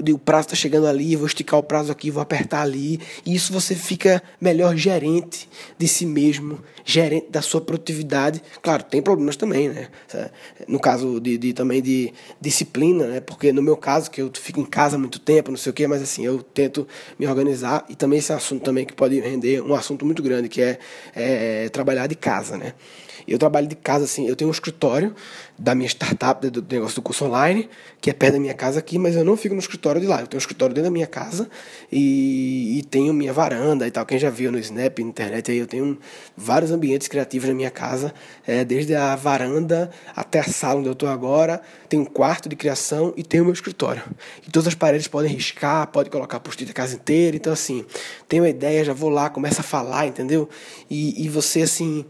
de 0.01 0.13
o 0.13 0.17
prazo 0.17 0.47
está 0.47 0.55
chegando 0.55 0.87
ali, 0.87 1.13
vou 1.17 1.27
esticar 1.27 1.59
o 1.59 1.63
prazo 1.63 1.91
aqui, 1.91 2.09
vou 2.09 2.23
apertar 2.23 2.61
ali. 2.61 3.01
E 3.25 3.35
isso 3.35 3.51
você 3.51 3.75
fica 3.75 4.23
melhor 4.39 4.77
gerente 4.77 5.49
de 5.77 5.89
si 5.89 6.05
mesmo, 6.05 6.59
gerente 6.85 7.27
da 7.29 7.41
sua 7.41 7.59
produtividade. 7.59 8.41
Claro, 8.61 8.83
tem 8.83 9.01
problemas 9.01 9.35
também, 9.35 9.67
né? 9.67 9.89
No 10.69 10.79
caso 10.79 11.19
de, 11.19 11.37
de 11.37 11.51
também 11.51 11.81
de 11.81 12.13
disciplina, 12.39 13.07
né? 13.07 13.19
Porque 13.19 13.51
no 13.51 13.61
meu 13.61 13.75
caso, 13.75 14.09
que 14.09 14.21
eu 14.21 14.31
fico 14.33 14.61
em 14.61 14.65
casa 14.65 14.97
muito 14.97 15.19
tempo, 15.19 15.51
não 15.51 15.57
sei 15.57 15.69
o 15.69 15.73
quê, 15.73 15.85
mas 15.85 16.01
assim, 16.01 16.25
eu 16.25 16.41
tento 16.41 16.87
me 17.19 17.27
organizar 17.27 17.85
e 17.89 17.95
também 17.95 18.19
esse 18.19 18.31
é 18.31 18.35
assunto 18.35 18.63
também 18.63 18.85
que 18.85 18.93
pode 18.93 19.19
render 19.19 19.48
um 19.61 19.73
assunto 19.73 20.05
muito 20.05 20.21
grande, 20.21 20.49
que 20.49 20.61
é, 20.61 20.79
é 21.15 21.69
trabalhar 21.69 22.07
de 22.07 22.15
casa, 22.15 22.57
né? 22.57 22.73
Eu 23.27 23.37
trabalho 23.37 23.67
de 23.67 23.75
casa, 23.75 24.05
assim, 24.05 24.27
eu 24.27 24.35
tenho 24.35 24.49
um 24.49 24.53
escritório 24.53 25.15
da 25.57 25.75
minha 25.75 25.87
startup, 25.87 26.49
do 26.49 26.65
negócio 26.73 26.95
do 26.95 27.01
curso 27.01 27.25
online, 27.25 27.69
que 27.99 28.09
é 28.09 28.13
perto 28.13 28.33
da 28.33 28.39
minha 28.39 28.53
casa 28.53 28.79
aqui, 28.79 28.97
mas 28.97 29.15
eu 29.15 29.25
não 29.25 29.35
fico 29.35 29.53
no 29.53 29.59
escritório 29.59 29.99
de 29.99 30.07
lá. 30.07 30.21
Eu 30.21 30.27
tenho 30.27 30.37
um 30.37 30.39
escritório 30.39 30.73
dentro 30.73 30.89
da 30.89 30.93
minha 30.93 31.05
casa 31.05 31.49
e, 31.91 32.79
e 32.79 32.83
tenho 32.83 33.13
minha 33.13 33.33
varanda 33.33 33.85
e 33.85 33.91
tal. 33.91 34.05
Quem 34.05 34.17
já 34.17 34.29
viu 34.29 34.51
no 34.51 34.57
Snap, 34.57 34.99
na 34.99 35.05
internet, 35.05 35.51
aí 35.51 35.57
eu 35.57 35.67
tenho 35.67 35.97
vários 36.35 36.71
ambientes 36.71 37.09
criativos 37.09 37.49
na 37.49 37.53
minha 37.53 37.69
casa, 37.69 38.13
é, 38.47 38.63
desde 38.63 38.95
a 38.95 39.15
varanda 39.17 39.91
até 40.15 40.39
a 40.39 40.43
sala 40.43 40.79
onde 40.79 40.87
eu 40.87 40.93
estou 40.93 41.09
agora. 41.09 41.61
Tem 41.89 41.99
um 41.99 42.05
quarto 42.05 42.47
de 42.47 42.55
criação 42.55 43.13
e 43.17 43.23
tem 43.23 43.41
o 43.41 43.43
meu 43.43 43.53
escritório. 43.53 44.03
E 44.47 44.51
todas 44.51 44.67
as 44.67 44.75
paredes 44.75 45.07
podem 45.07 45.31
riscar, 45.31 45.87
pode 45.87 46.09
colocar 46.09 46.39
post-it 46.39 46.71
a 46.71 46.73
casa 46.73 46.95
inteira. 46.95 47.35
Então, 47.35 47.51
assim, 47.51 47.85
tenho 48.29 48.43
uma 48.43 48.49
ideia, 48.49 48.85
já 48.85 48.93
vou 48.93 49.09
lá, 49.09 49.29
começo 49.29 49.59
a 49.59 49.63
falar, 49.63 50.07
entendeu? 50.07 50.47
E, 50.89 51.25
e 51.25 51.27
você, 51.27 51.63
assim 51.63 52.05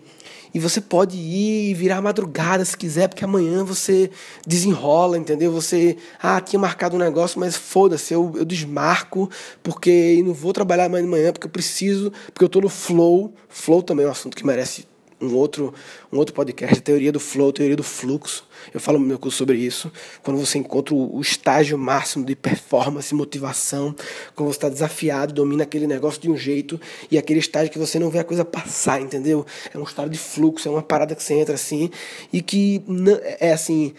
e 0.53 0.59
você 0.59 0.81
pode 0.81 1.17
ir 1.17 1.73
virar 1.73 2.01
madrugada 2.01 2.63
se 2.65 2.75
quiser, 2.75 3.07
porque 3.07 3.23
amanhã 3.23 3.63
você 3.63 4.09
desenrola, 4.45 5.17
entendeu? 5.17 5.51
Você, 5.51 5.97
ah, 6.21 6.41
tinha 6.41 6.59
marcado 6.59 6.95
um 6.95 6.99
negócio, 6.99 7.39
mas 7.39 7.55
foda-se, 7.55 8.13
eu, 8.13 8.33
eu 8.35 8.45
desmarco, 8.45 9.29
porque 9.61 10.21
não 10.25 10.33
vou 10.33 10.53
trabalhar 10.53 10.85
amanhã 10.85 11.03
de 11.03 11.09
manhã, 11.09 11.31
porque 11.31 11.47
eu 11.47 11.51
preciso, 11.51 12.11
porque 12.33 12.43
eu 12.43 12.49
tô 12.49 12.61
no 12.61 12.69
flow. 12.69 13.33
Flow 13.47 13.83
também 13.83 14.05
é 14.05 14.09
um 14.09 14.11
assunto 14.11 14.35
que 14.35 14.45
merece 14.45 14.85
um 15.21 15.35
outro, 15.35 15.73
um 16.11 16.17
outro 16.17 16.33
podcast, 16.33 16.79
teoria 16.81 17.11
do 17.11 17.19
flow, 17.19 17.51
teoria 17.51 17.75
do 17.75 17.83
fluxo. 17.83 18.47
Eu 18.73 18.79
falo 18.79 18.99
no 18.99 19.05
meu 19.05 19.17
curso 19.17 19.37
sobre 19.37 19.57
isso. 19.57 19.91
Quando 20.23 20.37
você 20.37 20.57
encontra 20.57 20.93
o 20.93 21.19
estágio 21.21 21.77
máximo 21.77 22.25
de 22.25 22.35
performance, 22.35 23.13
motivação, 23.13 23.95
quando 24.35 24.49
você 24.49 24.57
está 24.57 24.69
desafiado, 24.69 25.33
domina 25.33 25.63
aquele 25.63 25.87
negócio 25.87 26.21
de 26.21 26.29
um 26.29 26.37
jeito 26.37 26.79
e 27.09 27.17
aquele 27.17 27.39
estágio 27.39 27.71
que 27.71 27.79
você 27.79 27.99
não 27.99 28.09
vê 28.09 28.19
a 28.19 28.23
coisa 28.23 28.43
passar, 28.45 29.01
entendeu? 29.01 29.45
É 29.73 29.77
um 29.77 29.83
estado 29.83 30.09
de 30.09 30.17
fluxo, 30.17 30.67
é 30.67 30.71
uma 30.71 30.81
parada 30.81 31.15
que 31.15 31.23
você 31.23 31.33
entra 31.35 31.55
assim 31.55 31.89
e 32.31 32.41
que 32.41 32.83
é 33.39 33.51
assim, 33.51 33.93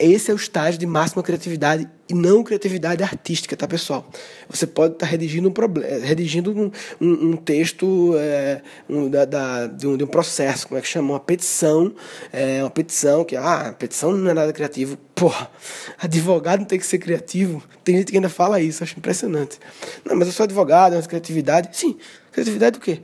esse 0.00 0.30
é 0.30 0.34
o 0.34 0.36
estágio 0.36 0.80
de 0.80 0.86
máxima 0.86 1.22
criatividade 1.22 1.88
e 2.08 2.14
não 2.14 2.42
criatividade 2.42 3.02
artística, 3.02 3.56
tá, 3.56 3.68
pessoal? 3.68 4.08
Você 4.48 4.66
pode 4.66 4.94
estar 4.94 5.06
tá 5.06 5.10
redigindo 5.10 5.48
um 5.48 5.52
problema, 5.52 6.04
redigindo 6.04 6.50
um, 6.50 6.70
um, 7.00 7.30
um 7.30 7.36
texto 7.36 8.14
é, 8.16 8.62
um, 8.88 9.08
da, 9.10 9.24
da, 9.24 9.66
de, 9.66 9.86
um, 9.86 9.96
de 9.96 10.04
um 10.04 10.06
processo, 10.06 10.66
como 10.66 10.78
é 10.78 10.80
que 10.80 10.88
chama? 10.88 11.12
Uma 11.12 11.20
petição, 11.20 11.94
é, 12.32 12.62
uma 12.62 12.70
petição 12.70 13.24
que, 13.24 13.36
ah, 13.36 13.74
petição 13.78 14.12
não 14.12 14.30
é 14.30 14.34
nada 14.34 14.52
criativo. 14.52 14.96
Porra, 15.14 15.50
advogado 15.98 16.60
não 16.60 16.66
tem 16.66 16.78
que 16.78 16.86
ser 16.86 16.98
criativo. 16.98 17.62
Tem 17.84 17.98
gente 17.98 18.10
que 18.10 18.16
ainda 18.16 18.30
fala 18.30 18.60
isso, 18.60 18.82
acho 18.82 18.98
impressionante. 18.98 19.58
Não, 20.04 20.16
mas 20.16 20.28
eu 20.28 20.32
sou 20.32 20.44
advogado, 20.44 20.96
mas 20.96 21.06
criatividade. 21.06 21.76
Sim, 21.76 21.96
criatividade 22.32 22.78
o 22.78 22.80
quê? 22.80 23.02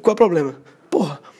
Qual 0.00 0.12
é 0.12 0.14
o 0.14 0.16
problema? 0.16 0.56
Porra. 0.90 1.31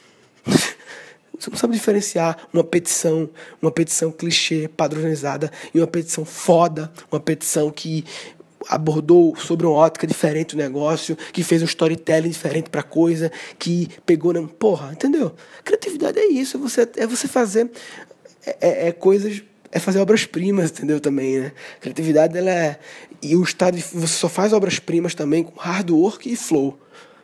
Você 1.43 1.51
não 1.51 1.59
sabe 1.59 1.75
diferenciar 1.75 2.47
uma 2.53 2.63
petição, 2.63 3.29
uma 3.61 3.73
petição 3.73 4.13
clichê, 4.13 4.69
padronizada, 4.69 5.51
e 5.75 5.81
uma 5.81 5.89
petição 5.89 6.25
foda, 6.25 6.93
uma 7.11 7.19
petição 7.19 7.69
que 7.69 8.05
abordou 8.69 9.35
sobre 9.35 9.67
uma 9.67 9.75
ótica 9.75 10.07
diferente 10.07 10.55
o 10.55 10.57
negócio, 10.57 11.19
que 11.33 11.43
fez 11.43 11.61
um 11.61 11.65
storytelling 11.65 12.31
diferente 12.31 12.71
para 12.71 12.81
coisa, 12.81 13.33
que 13.59 13.89
pegou 14.07 14.33
na 14.33 14.47
porra, 14.47 14.93
entendeu? 14.93 15.35
Criatividade 15.65 16.17
é 16.21 16.27
isso, 16.27 16.57
é 16.57 16.61
você 16.61 16.89
é 16.97 17.07
você 17.09 17.27
fazer 17.27 17.69
é, 18.47 18.57
é, 18.61 18.89
é 18.89 18.93
coisas 18.93 19.43
é 19.73 19.81
fazer 19.81 19.99
obras-primas, 19.99 20.71
entendeu? 20.71 21.01
Também, 21.01 21.41
né? 21.41 21.53
Criatividade, 21.81 22.39
ela 22.39 22.51
é. 22.51 22.79
E 23.21 23.35
o 23.35 23.43
estado. 23.43 23.77
Você 23.79 24.07
só 24.07 24.29
faz 24.29 24.53
obras-primas 24.53 25.15
também 25.15 25.43
com 25.43 25.59
hard 25.59 25.91
work 25.91 26.31
e 26.31 26.37
flow. 26.37 26.79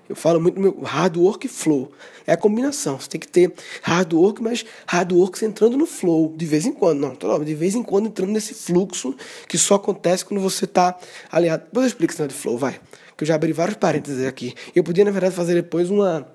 Eu 0.08 0.16
falo 0.16 0.40
muito 0.40 0.58
meu 0.58 0.80
hard 0.82 1.16
work 1.16 1.46
e 1.46 1.48
flow. 1.48 1.92
É 2.26 2.32
a 2.32 2.36
combinação. 2.36 2.98
Você 2.98 3.08
tem 3.08 3.20
que 3.20 3.28
ter 3.28 3.52
hard 3.82 4.12
work, 4.12 4.42
mas 4.42 4.64
hard 4.86 5.12
work 5.12 5.44
entrando 5.44 5.76
no 5.76 5.86
flow 5.86 6.34
de 6.36 6.46
vez 6.46 6.64
em 6.64 6.72
quando. 6.72 7.00
Não, 7.00 7.44
de 7.44 7.54
vez 7.54 7.74
em 7.74 7.82
quando 7.82 8.06
entrando 8.06 8.32
nesse 8.32 8.54
fluxo 8.54 9.14
que 9.46 9.58
só 9.58 9.74
acontece 9.74 10.24
quando 10.24 10.40
você 10.40 10.64
está 10.64 10.98
alinhado. 11.30 11.64
Depois 11.64 11.84
eu 11.84 11.88
explico 11.88 12.12
esse 12.12 12.26
de 12.26 12.34
flow, 12.34 12.56
vai. 12.56 12.80
Que 13.16 13.24
eu 13.24 13.28
já 13.28 13.34
abri 13.34 13.52
vários 13.52 13.76
parênteses 13.76 14.26
aqui. 14.26 14.54
Eu 14.74 14.82
podia, 14.82 15.04
na 15.04 15.10
verdade, 15.10 15.34
fazer 15.34 15.54
depois 15.54 15.90
uma, 15.90 16.26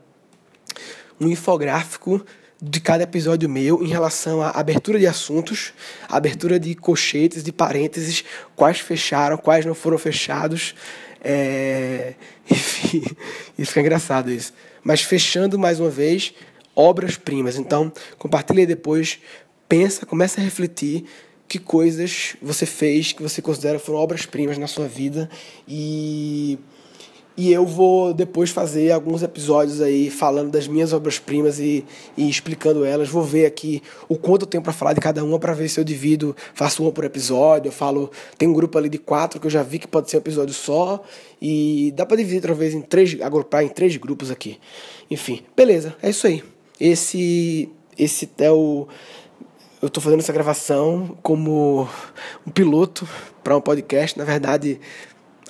um 1.19 1.27
infográfico 1.27 2.23
de 2.65 2.79
cada 2.79 3.03
episódio 3.03 3.49
meu 3.49 3.83
em 3.83 3.87
relação 3.87 4.41
à 4.41 4.51
abertura 4.51 4.97
de 4.97 5.05
assuntos, 5.05 5.73
abertura 6.07 6.57
de 6.57 6.73
colchetes, 6.75 7.43
de 7.43 7.51
parênteses, 7.51 8.23
quais 8.55 8.79
fecharam, 8.79 9.35
quais 9.35 9.65
não 9.65 9.75
foram 9.75 9.97
fechados. 9.97 10.73
É... 11.23 12.13
Enfim, 12.49 13.03
isso 13.57 13.69
fica 13.71 13.81
engraçado 13.81 14.31
isso. 14.31 14.53
Mas 14.83 15.01
fechando 15.01 15.57
mais 15.57 15.79
uma 15.79 15.89
vez, 15.89 16.33
obras-primas. 16.75 17.57
Então, 17.57 17.91
compartilhe 18.17 18.65
depois, 18.65 19.19
pensa, 19.67 20.05
começa 20.05 20.41
a 20.41 20.43
refletir 20.43 21.05
que 21.47 21.59
coisas 21.59 22.35
você 22.41 22.65
fez 22.65 23.11
que 23.11 23.21
você 23.21 23.41
considera 23.41 23.77
foram 23.77 23.99
obras-primas 23.99 24.57
na 24.57 24.65
sua 24.65 24.87
vida 24.87 25.29
e 25.67 26.57
E 27.35 27.51
eu 27.51 27.65
vou 27.65 28.13
depois 28.13 28.51
fazer 28.51 28.91
alguns 28.91 29.23
episódios 29.23 29.81
aí 29.81 30.11
falando 30.11 30.51
das 30.51 30.67
minhas 30.67 30.93
obras-primas 30.93 31.59
e, 31.59 31.83
e, 32.15 32.29
explicando 32.29 32.85
elas. 32.85 33.09
Vou 33.09 33.23
ver 33.23 33.47
aqui 33.47 33.81
o 34.07 34.15
quanto 34.15 34.43
eu 34.43 34.47
tenho 34.47 34.61
para 34.61 34.71
falar 34.71 34.93
de 34.93 35.01
cada 35.01 35.23
uma 35.23 35.39
para 35.39 35.53
ver 35.53 35.67
se 35.67 35.79
eu 35.79 35.83
divido, 35.83 36.35
faço 36.53 36.83
uma 36.83 36.91
por 36.91 37.03
episódio. 37.03 37.69
Eu 37.69 37.73
falo, 37.73 38.11
tem 38.37 38.47
um 38.47 38.53
grupo 38.53 38.77
ali 38.77 38.87
de 38.87 38.99
quatro 38.99 39.39
que 39.39 39.47
eu 39.47 39.51
já 39.51 39.63
vi 39.63 39.79
que 39.79 39.87
pode 39.87 40.11
ser 40.11 40.17
um 40.17 40.19
episódio 40.19 40.53
só. 40.53 41.01
E 41.41 41.91
dá 41.95 42.05
para 42.05 42.17
dividir 42.17 42.41
talvez 42.41 42.75
em 42.75 42.81
três, 42.81 43.19
agrupar 43.19 43.63
em 43.63 43.69
três 43.69 43.97
grupos 43.97 44.29
aqui. 44.29 44.59
Enfim, 45.09 45.41
beleza, 45.55 45.95
é 46.03 46.11
isso 46.11 46.27
aí. 46.27 46.43
Esse, 46.79 47.67
esse 47.97 48.29
é 48.37 48.51
o. 48.51 48.87
Eu 49.81 49.87
estou 49.87 50.01
fazendo 50.01 50.19
essa 50.19 50.31
gravação 50.31 51.17
como 51.21 51.89
um 52.47 52.51
piloto 52.51 53.07
para 53.43 53.57
um 53.57 53.61
podcast. 53.61 54.17
Na 54.17 54.23
verdade, 54.23 54.79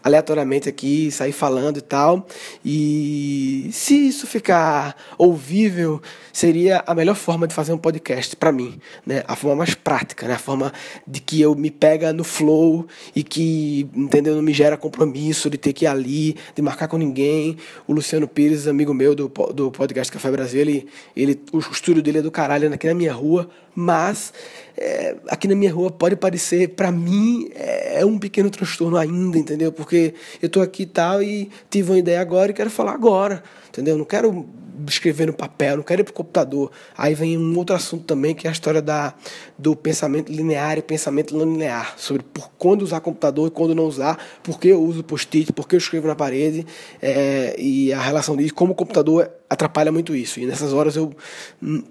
aleatoriamente 0.03 0.67
aqui, 0.67 1.09
sair 1.09 1.31
falando 1.31 1.77
e 1.77 1.81
tal. 1.81 2.27
E 2.63 3.69
se 3.71 4.07
isso 4.07 4.27
ficar 4.27 4.95
ouvível, 5.17 6.01
seria 6.31 6.83
a 6.85 6.93
melhor 6.93 7.15
forma 7.15 7.47
de 7.47 7.53
fazer 7.53 7.71
um 7.71 7.77
podcast 7.77 8.35
para 8.35 8.51
mim, 8.51 8.79
né? 9.05 9.23
A 9.27 9.35
forma 9.35 9.57
mais 9.57 9.73
prática, 9.73 10.27
né? 10.27 10.33
A 10.33 10.39
forma 10.39 10.73
de 11.07 11.21
que 11.21 11.39
eu 11.39 11.55
me 11.55 11.71
pega 11.71 12.11
no 12.11 12.23
flow 12.23 12.85
e 13.15 13.23
que, 13.23 13.87
entendeu, 13.95 14.35
não 14.35 14.41
me 14.41 14.53
gera 14.53 14.75
compromisso 14.75 15.49
de 15.49 15.57
ter 15.57 15.73
que 15.73 15.85
ir 15.85 15.87
ali, 15.87 16.35
de 16.55 16.61
marcar 16.61 16.87
com 16.87 16.97
ninguém. 16.97 17.57
O 17.87 17.93
Luciano 17.93 18.27
Pires, 18.27 18.67
amigo 18.67 18.93
meu 18.93 19.15
do, 19.15 19.31
do 19.53 19.71
podcast 19.71 20.11
Café 20.11 20.29
Brasil, 20.31 20.61
ele, 20.61 20.87
ele, 21.15 21.39
o 21.51 21.59
estúdio 21.59 22.03
dele 22.03 22.17
é 22.17 22.21
do 22.21 22.31
caralho, 22.31 22.73
aqui 22.73 22.87
na 22.87 22.93
minha 22.93 23.13
rua, 23.13 23.49
mas 23.75 24.33
é, 24.77 25.15
aqui 25.29 25.47
na 25.47 25.55
minha 25.55 25.71
rua 25.71 25.91
pode 25.91 26.15
parecer, 26.15 26.69
para 26.69 26.91
mim, 26.91 27.49
é, 27.55 28.01
é 28.01 28.05
um 28.05 28.17
pequeno 28.17 28.49
transtorno 28.49 28.97
ainda, 28.97 29.37
entendeu? 29.37 29.71
Porque 29.71 30.13
eu 30.41 30.49
tô 30.49 30.61
aqui 30.61 30.83
e 30.83 30.87
tal 30.87 31.21
e 31.21 31.49
tive 31.69 31.91
uma 31.91 31.97
ideia 31.97 32.21
agora 32.21 32.51
e 32.51 32.53
quero 32.53 32.69
falar 32.69 32.93
agora, 32.93 33.43
entendeu? 33.73 33.97
Não 33.97 34.05
quero 34.05 34.47
escrever 34.87 35.27
no 35.27 35.33
papel, 35.33 35.77
não 35.77 35.83
quero 35.83 36.01
ir 36.01 36.03
para 36.03 36.11
o 36.11 36.13
computador. 36.13 36.71
Aí 36.95 37.13
vem 37.13 37.37
um 37.37 37.57
outro 37.57 37.75
assunto 37.75 38.05
também, 38.05 38.35
que 38.35 38.47
é 38.47 38.49
a 38.49 38.53
história 38.53 38.81
da, 38.81 39.13
do 39.57 39.75
pensamento 39.75 40.31
linear 40.31 40.77
e 40.77 40.81
pensamento 40.81 41.35
não 41.35 41.45
linear, 41.45 41.95
sobre 41.97 42.23
por 42.23 42.51
quando 42.57 42.83
usar 42.83 42.99
computador 43.01 43.47
e 43.47 43.51
quando 43.51 43.73
não 43.73 43.85
usar, 43.85 44.17
por 44.43 44.59
que 44.59 44.69
eu 44.69 44.81
uso 44.81 45.03
post-it, 45.03 45.51
por 45.53 45.67
que 45.67 45.75
eu 45.75 45.77
escrevo 45.77 46.07
na 46.07 46.15
parede, 46.15 46.65
é, 47.01 47.55
e 47.57 47.91
a 47.91 48.01
relação 48.01 48.35
disso, 48.35 48.53
como 48.53 48.73
o 48.73 48.75
computador 48.75 49.29
atrapalha 49.49 49.91
muito 49.91 50.15
isso. 50.15 50.39
E 50.39 50.45
nessas 50.45 50.73
horas 50.73 50.95
eu 50.95 51.13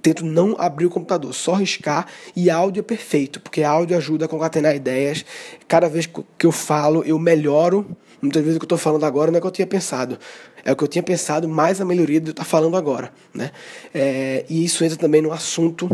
tento 0.01 0.25
não 0.25 0.57
abrir 0.59 0.87
o 0.87 0.91
computador, 0.91 1.33
só 1.33 1.55
riscar, 1.55 2.07
e 2.35 2.51
áudio 2.51 2.81
é 2.81 2.83
perfeito, 2.83 3.41
porque 3.41 3.63
áudio 3.63 3.97
ajuda 3.97 4.27
a 4.27 4.29
concatenar 4.29 4.75
ideias. 4.75 5.25
Cada 5.69 5.89
vez 5.89 6.07
que 6.07 6.47
eu 6.47 6.53
falo, 6.53 7.03
eu 7.05 7.19
melhoro. 7.19 7.97
Muitas 8.21 8.43
vezes 8.43 8.57
o 8.57 8.61
que 8.61 8.65
eu 8.65 8.67
estou 8.67 8.79
falando 8.79 9.05
agora 9.05 9.33
não 9.33 9.37
é 9.37 9.39
o 9.39 9.43
que 9.43 9.49
eu 9.49 9.53
tinha 9.53 9.67
pensado. 9.67 10.17
É 10.65 10.71
o 10.71 10.77
que 10.77 10.85
eu 10.85 10.89
tinha 10.89 11.03
pensado, 11.03 11.49
mais 11.49 11.72
a 11.81 11.85
melhoria 11.85 12.21
do 12.21 12.27
que 12.27 12.31
estar 12.31 12.45
falando 12.45 12.77
agora. 12.77 13.13
Né? 13.35 13.51
É, 13.95 14.45
e 14.49 14.65
isso 14.65 14.85
entra 14.85 14.97
também 14.97 15.23
no 15.23 15.33
assunto 15.33 15.89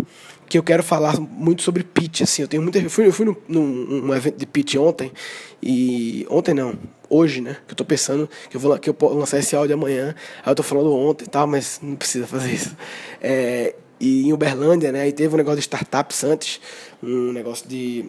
que 0.48 0.56
eu 0.56 0.62
quero 0.62 0.82
falar 0.82 1.20
muito 1.20 1.62
sobre 1.62 1.84
pitch. 1.84 2.22
Assim, 2.22 2.42
eu 2.42 2.48
tenho 2.48 2.62
muita, 2.62 2.78
eu 2.78 2.90
fui, 2.90 3.06
eu 3.06 3.12
fui 3.12 3.26
num, 3.26 3.36
num, 3.48 4.14
evento 4.14 4.38
de 4.38 4.46
pitch 4.46 4.76
ontem, 4.76 5.12
e 5.62 6.26
ontem 6.30 6.54
não, 6.54 6.74
hoje, 7.08 7.40
né? 7.40 7.58
Que 7.66 7.72
eu 7.72 7.76
tô 7.76 7.84
pensando 7.84 8.28
que 8.48 8.56
eu 8.56 8.60
vou 8.60 8.78
que 8.78 8.88
eu 8.88 8.96
lançar 9.00 9.38
esse 9.38 9.54
áudio 9.54 9.74
amanhã. 9.74 10.14
Aí 10.44 10.50
eu 10.50 10.54
tô 10.54 10.62
falando 10.62 10.92
ontem 10.94 11.24
e 11.24 11.28
tal, 11.28 11.46
mas 11.46 11.78
não 11.82 11.96
precisa 11.96 12.26
fazer 12.26 12.52
isso. 12.52 12.76
É, 13.20 13.74
e 14.00 14.28
em 14.28 14.32
Uberlândia, 14.32 14.92
né? 14.92 15.02
Aí 15.02 15.12
teve 15.12 15.34
um 15.34 15.36
negócio 15.36 15.56
de 15.56 15.62
startups 15.62 16.24
antes, 16.24 16.60
um 17.02 17.32
negócio 17.32 17.68
de. 17.68 18.06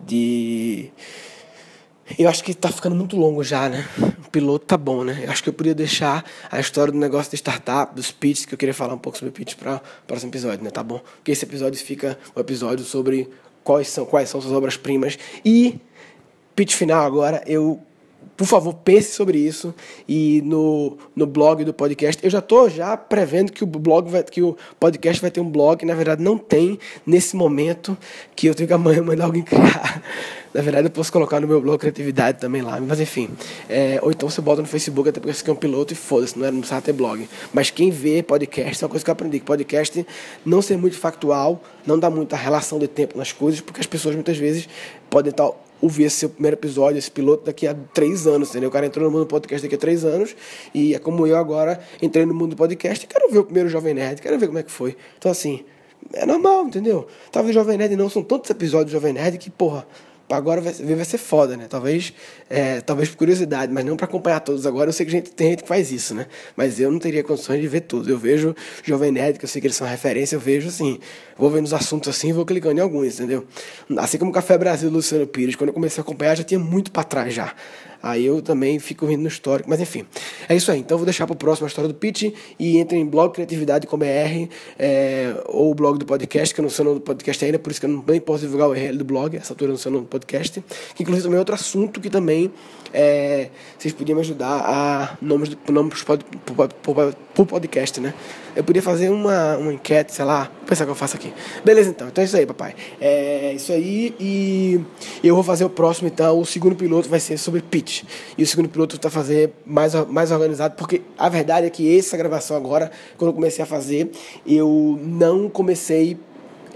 de 0.00 0.90
eu 2.18 2.28
acho 2.28 2.44
que 2.44 2.54
tá 2.54 2.70
ficando 2.70 2.94
muito 2.94 3.16
longo 3.16 3.42
já, 3.42 3.68
né? 3.68 3.86
O 4.24 4.30
piloto 4.30 4.64
tá 4.64 4.76
bom, 4.76 5.02
né? 5.02 5.22
Eu 5.24 5.30
acho 5.30 5.42
que 5.42 5.48
eu 5.48 5.52
podia 5.52 5.74
deixar 5.74 6.24
a 6.50 6.60
história 6.60 6.92
do 6.92 6.98
negócio 6.98 7.30
de 7.30 7.36
startup, 7.36 7.94
dos 7.94 8.12
pitches, 8.12 8.44
que 8.44 8.54
eu 8.54 8.58
queria 8.58 8.74
falar 8.74 8.94
um 8.94 8.98
pouco 8.98 9.18
sobre 9.18 9.32
pitch 9.32 9.54
para 9.56 9.76
o 9.76 10.06
próximo 10.06 10.30
episódio, 10.30 10.64
né? 10.64 10.70
Tá 10.70 10.82
bom? 10.82 11.00
Porque 11.16 11.32
esse 11.32 11.44
episódio 11.44 11.78
fica 11.82 12.18
um 12.36 12.40
episódio 12.40 12.84
sobre 12.84 13.28
quais 13.64 13.88
são, 13.88 14.06
quais 14.06 14.28
são 14.28 14.40
suas 14.40 14.54
obras-primas. 14.54 15.18
E 15.44 15.80
pitch 16.54 16.74
final 16.74 17.04
agora, 17.04 17.42
eu 17.46 17.80
por 18.36 18.46
favor, 18.46 18.74
pense 18.74 19.12
sobre 19.12 19.38
isso 19.38 19.74
e 20.08 20.42
no, 20.44 20.96
no 21.14 21.26
blog 21.26 21.64
do 21.64 21.72
podcast. 21.72 22.22
Eu 22.24 22.30
já 22.30 22.38
estou 22.38 22.68
já 22.68 22.96
prevendo 22.96 23.52
que 23.52 23.64
o 23.64 23.66
blog 23.66 24.10
vai, 24.10 24.22
que 24.22 24.42
o 24.42 24.56
podcast 24.78 25.20
vai 25.20 25.30
ter 25.30 25.40
um 25.40 25.50
blog, 25.50 25.84
na 25.84 25.94
verdade 25.94 26.22
não 26.22 26.36
tem 26.38 26.78
nesse 27.06 27.36
momento 27.36 27.96
que 28.34 28.46
eu 28.46 28.54
tenho 28.54 28.66
que 28.66 28.72
amanhã 28.72 29.02
mandar 29.02 29.24
alguém 29.24 29.42
criar. 29.42 30.02
Na 30.56 30.62
verdade, 30.62 30.86
eu 30.86 30.90
posso 30.90 31.12
colocar 31.12 31.38
no 31.38 31.46
meu 31.46 31.60
blog 31.60 31.78
criatividade 31.78 32.38
também 32.38 32.62
lá, 32.62 32.80
mas 32.80 32.98
enfim. 32.98 33.28
É, 33.68 33.98
ou 34.02 34.10
então 34.10 34.30
você 34.30 34.40
bota 34.40 34.62
no 34.62 34.66
Facebook, 34.66 35.06
até 35.06 35.20
porque 35.20 35.34
você 35.34 35.44
quer 35.44 35.52
um 35.52 35.56
piloto 35.56 35.92
e 35.92 35.96
foda-se, 35.96 36.38
não, 36.38 36.46
é, 36.46 36.50
não 36.50 36.60
precisa 36.60 36.80
ter 36.80 36.94
blog. 36.94 37.28
Mas 37.52 37.68
quem 37.68 37.90
vê 37.90 38.22
podcast, 38.22 38.82
é 38.82 38.86
uma 38.86 38.90
coisa 38.90 39.04
que 39.04 39.10
eu 39.10 39.12
aprendi, 39.12 39.38
que 39.38 39.44
podcast 39.44 40.06
não 40.46 40.62
ser 40.62 40.78
muito 40.78 40.96
factual, 40.98 41.62
não 41.86 41.98
dá 41.98 42.08
muita 42.08 42.36
relação 42.36 42.78
de 42.78 42.88
tempo 42.88 43.18
nas 43.18 43.32
coisas, 43.32 43.60
porque 43.60 43.80
as 43.80 43.86
pessoas 43.86 44.14
muitas 44.14 44.38
vezes 44.38 44.66
podem 45.10 45.28
estar 45.28 45.50
ouvir 45.80 46.04
esse 46.04 46.16
seu 46.16 46.28
primeiro 46.28 46.56
episódio, 46.56 46.98
esse 46.98 47.10
piloto, 47.10 47.44
daqui 47.44 47.66
a 47.66 47.74
três 47.92 48.26
anos, 48.26 48.50
entendeu? 48.50 48.68
O 48.68 48.72
cara 48.72 48.86
entrou 48.86 49.04
no 49.04 49.10
mundo 49.10 49.24
do 49.24 49.28
podcast 49.28 49.66
daqui 49.66 49.74
a 49.74 49.78
três 49.78 50.04
anos 50.04 50.34
e 50.74 50.94
é 50.94 50.98
como 50.98 51.26
eu 51.26 51.36
agora 51.36 51.80
entrei 52.00 52.24
no 52.24 52.34
mundo 52.34 52.50
do 52.50 52.56
podcast 52.56 53.04
e 53.04 53.08
quero 53.08 53.30
ver 53.30 53.38
o 53.38 53.44
primeiro 53.44 53.68
Jovem 53.68 53.94
Nerd, 53.94 54.20
quero 54.20 54.38
ver 54.38 54.46
como 54.46 54.58
é 54.58 54.62
que 54.62 54.70
foi. 54.70 54.96
Então, 55.18 55.30
assim, 55.30 55.64
é 56.12 56.24
normal, 56.24 56.66
entendeu? 56.66 57.06
Talvez 57.30 57.54
Jovem 57.54 57.76
Nerd 57.76 57.96
não, 57.96 58.08
são 58.08 58.22
tantos 58.22 58.50
episódios 58.50 58.86
de 58.86 58.92
Jovem 58.92 59.12
Nerd 59.12 59.38
que, 59.38 59.50
porra, 59.50 59.86
agora 60.30 60.60
vai, 60.60 60.72
vai 60.72 61.04
ser 61.04 61.18
foda, 61.18 61.56
né? 61.56 61.66
Talvez, 61.68 62.12
é, 62.48 62.80
talvez 62.80 63.08
por 63.08 63.16
curiosidade, 63.16 63.72
mas 63.72 63.84
não 63.84 63.96
para 63.96 64.06
acompanhar 64.06 64.40
todos 64.40 64.66
agora. 64.66 64.88
Eu 64.88 64.92
sei 64.92 65.06
que 65.06 65.12
gente, 65.12 65.30
tem 65.30 65.50
gente 65.50 65.62
que 65.62 65.68
faz 65.68 65.90
isso, 65.90 66.14
né? 66.14 66.26
Mas 66.56 66.78
eu 66.78 66.90
não 66.90 66.98
teria 66.98 67.24
condições 67.24 67.60
de 67.60 67.68
ver 67.68 67.80
tudo. 67.82 68.08
Eu 68.08 68.18
vejo 68.18 68.54
Jovem 68.84 69.10
Nerd, 69.10 69.38
que 69.38 69.44
eu 69.44 69.48
sei 69.48 69.60
que 69.60 69.66
eles 69.66 69.76
são 69.76 69.86
referência, 69.86 70.36
eu 70.36 70.40
vejo 70.40 70.68
assim, 70.68 70.98
vou 71.36 71.50
vendo 71.50 71.64
os 71.64 71.74
assuntos 71.74 72.08
assim 72.08 72.32
vou 72.32 72.44
clicando 72.44 72.78
em 72.78 72.82
alguns, 72.82 73.14
entendeu? 73.14 73.46
Assim 73.96 74.18
como 74.18 74.32
Café 74.32 74.56
Brasil 74.58 74.90
Luciano 74.90 75.26
Pires, 75.26 75.56
quando 75.56 75.68
eu 75.68 75.74
comecei 75.74 76.00
a 76.00 76.02
acompanhar 76.02 76.36
já 76.36 76.44
tinha 76.44 76.60
muito 76.60 76.90
para 76.90 77.04
trás 77.04 77.34
já. 77.34 77.54
Aí 78.06 78.24
eu 78.24 78.40
também 78.40 78.78
fico 78.78 79.04
rindo 79.06 79.22
no 79.22 79.28
histórico, 79.28 79.68
mas 79.68 79.80
enfim. 79.80 80.06
É 80.48 80.54
isso 80.54 80.70
aí. 80.70 80.80
Então 80.80 80.96
vou 80.96 81.04
deixar 81.04 81.26
para 81.26 81.34
o 81.34 81.36
próximo 81.36 81.66
a 81.66 81.68
história 81.68 81.88
do 81.88 81.94
pitch 81.94 82.32
e 82.58 82.78
entre 82.78 82.96
em 82.96 83.04
blog 83.04 83.32
Criatividade 83.32 83.86
com 83.86 83.98
BR 83.98 84.48
é, 84.78 85.34
ou 85.46 85.72
o 85.72 85.74
blog 85.74 85.98
do 85.98 86.06
podcast, 86.06 86.54
que 86.54 86.60
eu 86.60 86.62
não 86.62 86.70
sei 86.70 86.84
o 86.84 86.88
nome 86.88 87.00
do 87.00 87.02
podcast 87.02 87.44
ainda, 87.44 87.58
por 87.58 87.70
isso 87.70 87.80
que 87.80 87.86
eu 87.86 88.04
nem 88.06 88.20
posso 88.20 88.42
divulgar 88.42 88.68
o 88.68 88.70
URL 88.70 88.96
do 88.96 89.04
blog, 89.04 89.36
essa 89.36 89.52
altura 89.52 89.70
eu 89.70 89.72
não 89.72 89.78
sei 89.78 89.90
o 89.90 89.94
nome 89.94 90.06
do 90.06 90.08
podcast. 90.08 90.62
Que 90.94 91.02
inclusive 91.02 91.24
também 91.24 91.36
é 91.36 91.40
outro 91.40 91.54
assunto 91.54 92.00
que 92.00 92.08
também 92.08 92.52
é, 92.92 93.50
vocês 93.78 93.92
podiam 93.92 94.16
me 94.16 94.22
ajudar 94.22 94.62
a 94.64 95.18
nomes, 95.20 95.56
nomes 95.68 96.04
por 97.36 97.44
podcast, 97.44 98.00
né? 98.00 98.14
Eu 98.56 98.64
podia 98.64 98.80
fazer 98.80 99.10
uma, 99.10 99.58
uma 99.58 99.74
enquete, 99.74 100.14
sei 100.14 100.24
lá, 100.24 100.44
vou 100.44 100.68
pensar 100.68 100.86
que 100.86 100.90
eu 100.90 100.94
faço 100.94 101.16
aqui. 101.16 101.30
Beleza, 101.62 101.90
então. 101.90 102.08
Então 102.08 102.22
é 102.22 102.24
isso 102.24 102.34
aí, 102.34 102.46
papai. 102.46 102.74
É 102.98 103.52
isso 103.52 103.70
aí 103.72 104.14
e 104.18 104.80
eu 105.22 105.34
vou 105.34 105.44
fazer 105.44 105.66
o 105.66 105.68
próximo, 105.68 106.08
então. 106.08 106.40
O 106.40 106.46
segundo 106.46 106.74
piloto 106.74 107.10
vai 107.10 107.20
ser 107.20 107.36
sobre 107.36 107.60
pitch. 107.60 108.04
E 108.38 108.42
o 108.42 108.46
segundo 108.46 108.70
piloto 108.70 108.98
tá 108.98 109.10
fazer 109.10 109.52
mais, 109.66 109.92
mais 110.08 110.32
organizado, 110.32 110.76
porque 110.76 111.02
a 111.18 111.28
verdade 111.28 111.66
é 111.66 111.70
que 111.70 111.98
essa 111.98 112.16
gravação 112.16 112.56
agora, 112.56 112.90
quando 113.18 113.28
eu 113.28 113.34
comecei 113.34 113.62
a 113.62 113.66
fazer, 113.66 114.10
eu 114.46 114.98
não 115.02 115.50
comecei 115.50 116.18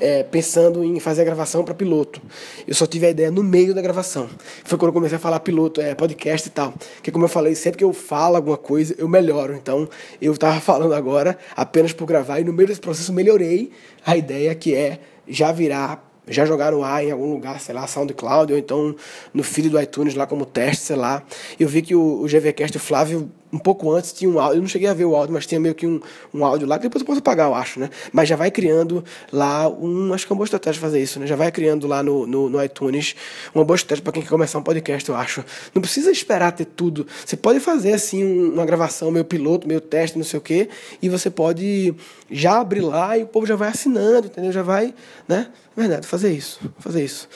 é, 0.01 0.23
pensando 0.23 0.83
em 0.83 0.99
fazer 0.99 1.23
a 1.23 1.25
gravação 1.25 1.65
para 1.65 1.75
piloto. 1.75 2.21
Eu 2.67 2.75
só 2.75 2.87
tive 2.87 3.07
a 3.07 3.11
ideia 3.11 3.31
no 3.31 3.43
meio 3.43 3.75
da 3.75 3.83
gravação. 3.83 4.29
Foi 4.65 4.79
quando 4.79 4.89
eu 4.89 4.93
comecei 4.93 5.17
a 5.17 5.21
falar 5.21 5.41
piloto, 5.41 5.81
é, 5.81 5.95
podcast 5.95 6.49
e 6.49 6.51
tal. 6.51 6.75
Que 7.03 7.11
como 7.11 7.25
eu 7.25 7.29
falei, 7.29 7.55
sempre 7.55 7.79
que 7.79 7.85
eu 7.85 7.93
falo 7.93 8.37
alguma 8.37 8.57
coisa, 8.57 8.95
eu 8.99 9.09
melhoro. 9.09 9.55
Então, 9.55 9.89
eu 10.21 10.33
estava 10.33 10.59
falando 10.61 10.95
agora 10.95 11.39
apenas 11.55 11.93
por 11.93 12.07
gravar 12.07 12.41
e 12.41 12.45
no 12.45 12.53
meio 12.53 12.69
desse 12.69 12.81
processo 12.81 13.13
melhorei 13.13 13.71
a 14.05 14.17
ideia 14.17 14.55
que 14.55 14.75
é 14.75 14.99
já 15.29 15.53
virar 15.53 16.09
já 16.29 16.47
jogar 16.47 16.71
no 16.71 16.85
ar 16.85 17.05
em 17.05 17.11
algum 17.11 17.33
lugar, 17.33 17.61
sei 17.61 17.75
lá, 17.75 17.87
SoundCloud, 17.89 18.53
ou 18.53 18.59
então 18.59 18.95
no 19.35 19.43
feed 19.43 19.69
do 19.69 19.81
iTunes 19.81 20.15
lá 20.15 20.27
como 20.27 20.47
teste, 20.47 20.85
sei 20.85 20.97
lá. 20.97 21.25
Eu 21.59 21.69
vi 21.69 21.83
que 21.83 21.95
o, 21.95 22.23
o 22.23 22.27
GVCast, 22.27 22.77
o 22.77 22.81
Flávio, 22.81 23.29
um 23.53 23.59
pouco 23.59 23.91
antes 23.91 24.13
tinha 24.13 24.31
um 24.31 24.39
áudio, 24.39 24.59
eu 24.59 24.61
não 24.61 24.69
cheguei 24.69 24.89
a 24.89 24.95
ver 24.95 25.05
o 25.05 25.17
áudio, 25.17 25.33
mas 25.33 25.47
tinha 25.47 25.61
meio 25.61 25.75
que 25.75 25.87
um, 25.87 26.01
um 26.33 26.45
áudio 26.45 26.67
lá, 26.67 26.79
que 26.79 26.85
depois 26.85 27.03
eu 27.03 27.07
posso 27.07 27.19
apagar, 27.19 27.49
eu 27.49 27.55
acho, 27.55 27.81
né? 27.81 27.91
Mas 28.13 28.29
já 28.29 28.37
vai 28.37 28.51
criando 28.51 29.05
lá 29.33 29.69
um, 29.69 30.13
acho 30.15 30.27
que 30.27 30.33
é 30.33 30.35
uma 30.35 30.39
boa 30.39 30.45
estratégia 30.45 30.81
fazer 30.81 31.03
isso, 31.03 31.19
né? 31.19 31.27
Já 31.27 31.37
vai 31.37 31.51
criando 31.51 31.87
lá 31.87 32.03
no, 32.03 32.27
no, 32.27 32.49
no 32.49 32.63
iTunes 32.63 33.17
uma 33.55 33.65
boa 33.65 33.75
estratégia 33.75 34.05
para 34.05 34.13
quem 34.13 34.23
quer 34.23 34.29
começar 34.29 34.59
um 34.59 34.63
podcast, 34.63 35.09
eu 35.09 35.17
acho. 35.17 35.45
Não 35.75 35.83
precisa 35.83 36.11
esperar 36.11 36.53
ter 36.53 36.65
tudo. 36.65 37.07
Você 37.25 37.37
pode 37.37 37.61
fazer, 37.61 37.93
assim, 37.93 38.51
uma 38.51 38.65
gravação 38.65 39.11
meio 39.11 39.25
piloto, 39.25 39.67
meio 39.67 39.81
teste, 39.81 40.17
não 40.17 40.25
sei 40.25 40.39
o 40.39 40.43
quê, 40.43 40.69
e 41.03 41.09
você 41.09 41.31
pode 41.31 41.95
já 42.31 42.61
abrir 42.61 42.81
lá 42.81 43.19
e 43.19 43.23
o 43.23 43.27
povo 43.27 43.47
já 43.47 43.57
vai 43.57 43.69
assinando, 43.69 44.29
entendeu? 44.29 44.53
Já 44.53 44.63
vai, 44.63 44.95
né? 45.27 45.49
Verdade, 45.77 46.07
fazer 46.07 46.33
isso, 46.33 46.61
fazer 46.79 47.05
isso. 47.05 47.29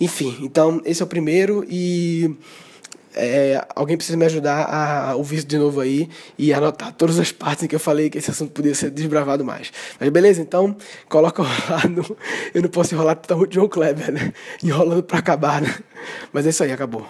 Enfim, 0.00 0.38
então 0.42 0.80
esse 0.84 1.02
é 1.02 1.04
o 1.04 1.08
primeiro 1.08 1.64
e 1.68 2.34
é, 3.14 3.64
alguém 3.74 3.96
precisa 3.96 4.16
me 4.16 4.24
ajudar 4.24 4.64
a 4.64 5.14
ouvir 5.16 5.36
isso 5.36 5.46
de 5.46 5.58
novo 5.58 5.80
aí 5.80 6.08
e 6.38 6.52
anotar 6.52 6.92
todas 6.92 7.18
as 7.18 7.32
partes 7.32 7.64
em 7.64 7.66
que 7.66 7.74
eu 7.74 7.80
falei 7.80 8.08
que 8.08 8.18
esse 8.18 8.30
assunto 8.30 8.52
podia 8.52 8.74
ser 8.74 8.90
desbravado 8.90 9.44
mais. 9.44 9.72
Mas 9.98 10.08
beleza, 10.10 10.40
então 10.40 10.76
coloca 11.08 11.42
lá 11.42 11.88
no. 11.88 12.16
Eu 12.54 12.62
não 12.62 12.68
posso 12.68 12.94
enrolar 12.94 13.16
tão 13.16 13.46
John 13.46 13.68
Kleber, 13.68 14.12
né? 14.12 14.32
Enrolando 14.62 15.02
para 15.02 15.18
acabar, 15.18 15.60
né? 15.60 15.74
Mas 16.32 16.46
é 16.46 16.50
isso 16.50 16.62
aí, 16.62 16.72
acabou. 16.72 17.06